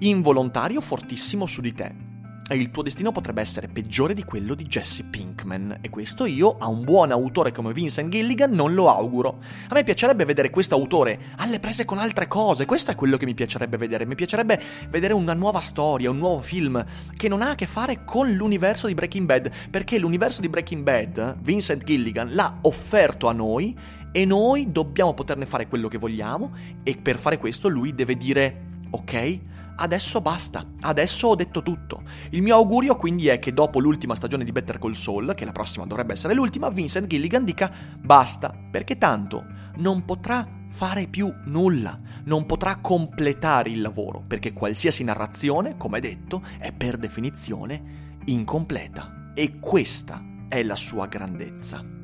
involontario 0.00 0.80
fortissimo 0.80 1.46
su 1.46 1.60
di 1.60 1.72
te. 1.72 2.04
E 2.46 2.56
il 2.56 2.70
tuo 2.70 2.82
destino 2.82 3.10
potrebbe 3.10 3.40
essere 3.40 3.68
peggiore 3.68 4.12
di 4.12 4.22
quello 4.22 4.54
di 4.54 4.64
Jesse 4.64 5.04
Pinkman. 5.04 5.78
E 5.80 5.88
questo 5.88 6.26
io 6.26 6.58
a 6.58 6.68
un 6.68 6.84
buon 6.84 7.10
autore 7.10 7.52
come 7.52 7.72
Vincent 7.72 8.10
Gilligan 8.10 8.50
non 8.50 8.74
lo 8.74 8.90
auguro. 8.90 9.40
A 9.68 9.74
me 9.74 9.82
piacerebbe 9.82 10.26
vedere 10.26 10.50
questo 10.50 10.74
autore 10.74 11.18
alle 11.38 11.58
prese 11.58 11.86
con 11.86 11.96
altre 11.96 12.28
cose. 12.28 12.66
Questo 12.66 12.90
è 12.90 12.94
quello 12.94 13.16
che 13.16 13.24
mi 13.24 13.32
piacerebbe 13.32 13.78
vedere. 13.78 14.04
Mi 14.04 14.14
piacerebbe 14.14 14.60
vedere 14.90 15.14
una 15.14 15.32
nuova 15.32 15.60
storia, 15.60 16.10
un 16.10 16.18
nuovo 16.18 16.42
film 16.42 16.84
che 17.16 17.28
non 17.28 17.40
ha 17.40 17.50
a 17.50 17.54
che 17.54 17.66
fare 17.66 18.04
con 18.04 18.30
l'universo 18.32 18.88
di 18.88 18.94
Breaking 18.94 19.24
Bad. 19.24 19.50
Perché 19.70 19.98
l'universo 19.98 20.42
di 20.42 20.50
Breaking 20.50 20.82
Bad, 20.82 21.38
Vincent 21.40 21.82
Gilligan, 21.82 22.34
l'ha 22.34 22.58
offerto 22.60 23.26
a 23.26 23.32
noi 23.32 23.74
e 24.16 24.24
noi 24.24 24.70
dobbiamo 24.70 25.12
poterne 25.12 25.44
fare 25.44 25.66
quello 25.66 25.88
che 25.88 25.98
vogliamo 25.98 26.52
e 26.84 26.96
per 26.96 27.18
fare 27.18 27.36
questo 27.36 27.66
lui 27.66 27.96
deve 27.96 28.16
dire 28.16 28.82
ok, 28.90 29.40
adesso 29.74 30.20
basta, 30.20 30.64
adesso 30.82 31.26
ho 31.26 31.34
detto 31.34 31.62
tutto. 31.62 32.04
Il 32.30 32.40
mio 32.40 32.54
augurio 32.54 32.94
quindi 32.94 33.26
è 33.26 33.40
che 33.40 33.52
dopo 33.52 33.80
l'ultima 33.80 34.14
stagione 34.14 34.44
di 34.44 34.52
Better 34.52 34.78
Call 34.78 34.92
Saul, 34.92 35.34
che 35.34 35.44
la 35.44 35.50
prossima 35.50 35.84
dovrebbe 35.84 36.12
essere 36.12 36.32
l'ultima, 36.32 36.68
Vincent 36.68 37.08
Gilligan 37.08 37.44
dica 37.44 37.72
basta, 37.98 38.54
perché 38.70 38.98
tanto 38.98 39.46
non 39.78 40.04
potrà 40.04 40.48
fare 40.70 41.08
più 41.08 41.34
nulla, 41.46 41.98
non 42.26 42.46
potrà 42.46 42.76
completare 42.76 43.70
il 43.70 43.80
lavoro, 43.80 44.22
perché 44.24 44.52
qualsiasi 44.52 45.02
narrazione, 45.02 45.76
come 45.76 45.98
detto, 45.98 46.40
è 46.60 46.70
per 46.70 46.98
definizione 46.98 48.18
incompleta. 48.26 49.32
E 49.34 49.58
questa 49.58 50.22
è 50.48 50.62
la 50.62 50.76
sua 50.76 51.08
grandezza. 51.08 51.94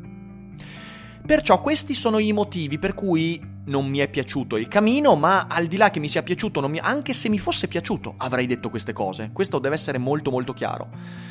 Perciò 1.27 1.61
questi 1.61 1.95
sono 1.95 2.19
i 2.19 2.33
motivi 2.33 2.79
per 2.79 2.95
cui 2.95 3.41
non 3.67 3.87
mi 3.87 3.99
è 3.99 4.09
piaciuto 4.09 4.57
il 4.57 4.69
camino, 4.69 5.15
ma 5.15 5.47
al 5.49 5.67
di 5.67 5.77
là 5.77 5.91
che 5.91 6.01
mi 6.01 6.09
sia 6.09 6.23
piaciuto, 6.23 6.67
mi... 6.69 6.79
anche 6.79 7.13
se 7.13 7.29
mi 7.29 7.39
fosse 7.39 7.69
piaciuto, 7.69 8.15
avrei 8.19 8.47
detto 8.47 8.69
queste 8.69 8.93
cose. 8.93 9.31
Questo 9.33 9.59
deve 9.59 9.77
essere 9.77 9.99
molto 9.99 10.31
molto 10.31 10.53
chiaro. 10.53 10.89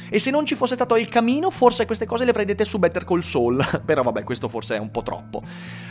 E 0.10 0.20
se 0.20 0.32
non 0.32 0.46
ci 0.46 0.56
fosse 0.56 0.76
stato 0.76 0.96
il 0.96 1.10
camino, 1.10 1.50
forse 1.50 1.86
queste 1.86 2.06
cose 2.06 2.24
le 2.24 2.30
avrei 2.30 2.46
dette 2.46 2.66
su 2.66 2.80
Better 2.80 3.04
Call 3.04 3.22
Saul. 3.22 3.64
Però 3.86 4.02
vabbè, 4.02 4.24
questo 4.24 4.48
forse 4.48 4.76
è 4.76 4.80
un 4.80 4.92
po' 4.92 5.04
troppo. 5.04 5.44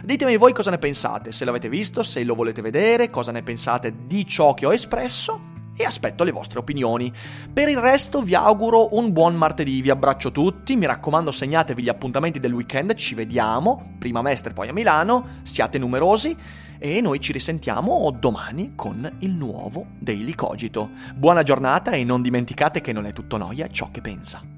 Ditemi 0.03 0.37
voi 0.37 0.53
cosa 0.53 0.71
ne 0.71 0.79
pensate, 0.79 1.33
se 1.33 1.45
l'avete 1.45 1.69
visto, 1.69 2.03
se 2.03 2.25
lo 2.25 2.35
volete 2.35 2.63
vedere, 2.63 3.11
cosa 3.11 3.33
ne 3.33 3.43
pensate 3.43 3.95
di 4.07 4.27
ciò 4.27 4.55
che 4.55 4.67
ho 4.67 4.73
espresso 4.73 5.57
e 5.79 5.85
aspetto 5.85 6.25
le 6.25 6.33
vostre 6.33 6.59
opinioni. 6.59 7.11
Per 7.51 7.69
il 7.69 7.79
resto 7.79 8.21
vi 8.21 8.35
auguro 8.35 8.97
un 8.97 9.13
buon 9.13 9.37
martedì, 9.37 9.81
vi 9.81 9.91
abbraccio 9.91 10.33
tutti, 10.33 10.77
mi 10.77 10.87
raccomando 10.87 11.31
segnatevi 11.31 11.83
gli 11.83 11.89
appuntamenti 11.89 12.41
del 12.41 12.53
weekend, 12.53 12.95
ci 12.95 13.15
vediamo, 13.15 13.95
prima 13.99 14.19
a 14.19 14.23
Mestre 14.23 14.53
poi 14.53 14.69
a 14.69 14.73
Milano, 14.73 15.39
siate 15.43 15.79
numerosi 15.79 16.37
e 16.79 17.01
noi 17.01 17.21
ci 17.21 17.33
risentiamo 17.33 18.11
domani 18.19 18.73
con 18.75 19.11
il 19.21 19.31
nuovo 19.31 19.87
Daily 19.99 20.35
Cogito. 20.35 20.91
Buona 21.15 21.43
giornata 21.43 21.93
e 21.93 22.03
non 22.03 22.23
dimenticate 22.23 22.81
che 22.81 22.93
non 22.93 23.07
è 23.07 23.13
tutto 23.13 23.37
noia 23.37 23.69
ciò 23.69 23.89
che 23.91 24.01
pensa. 24.01 24.58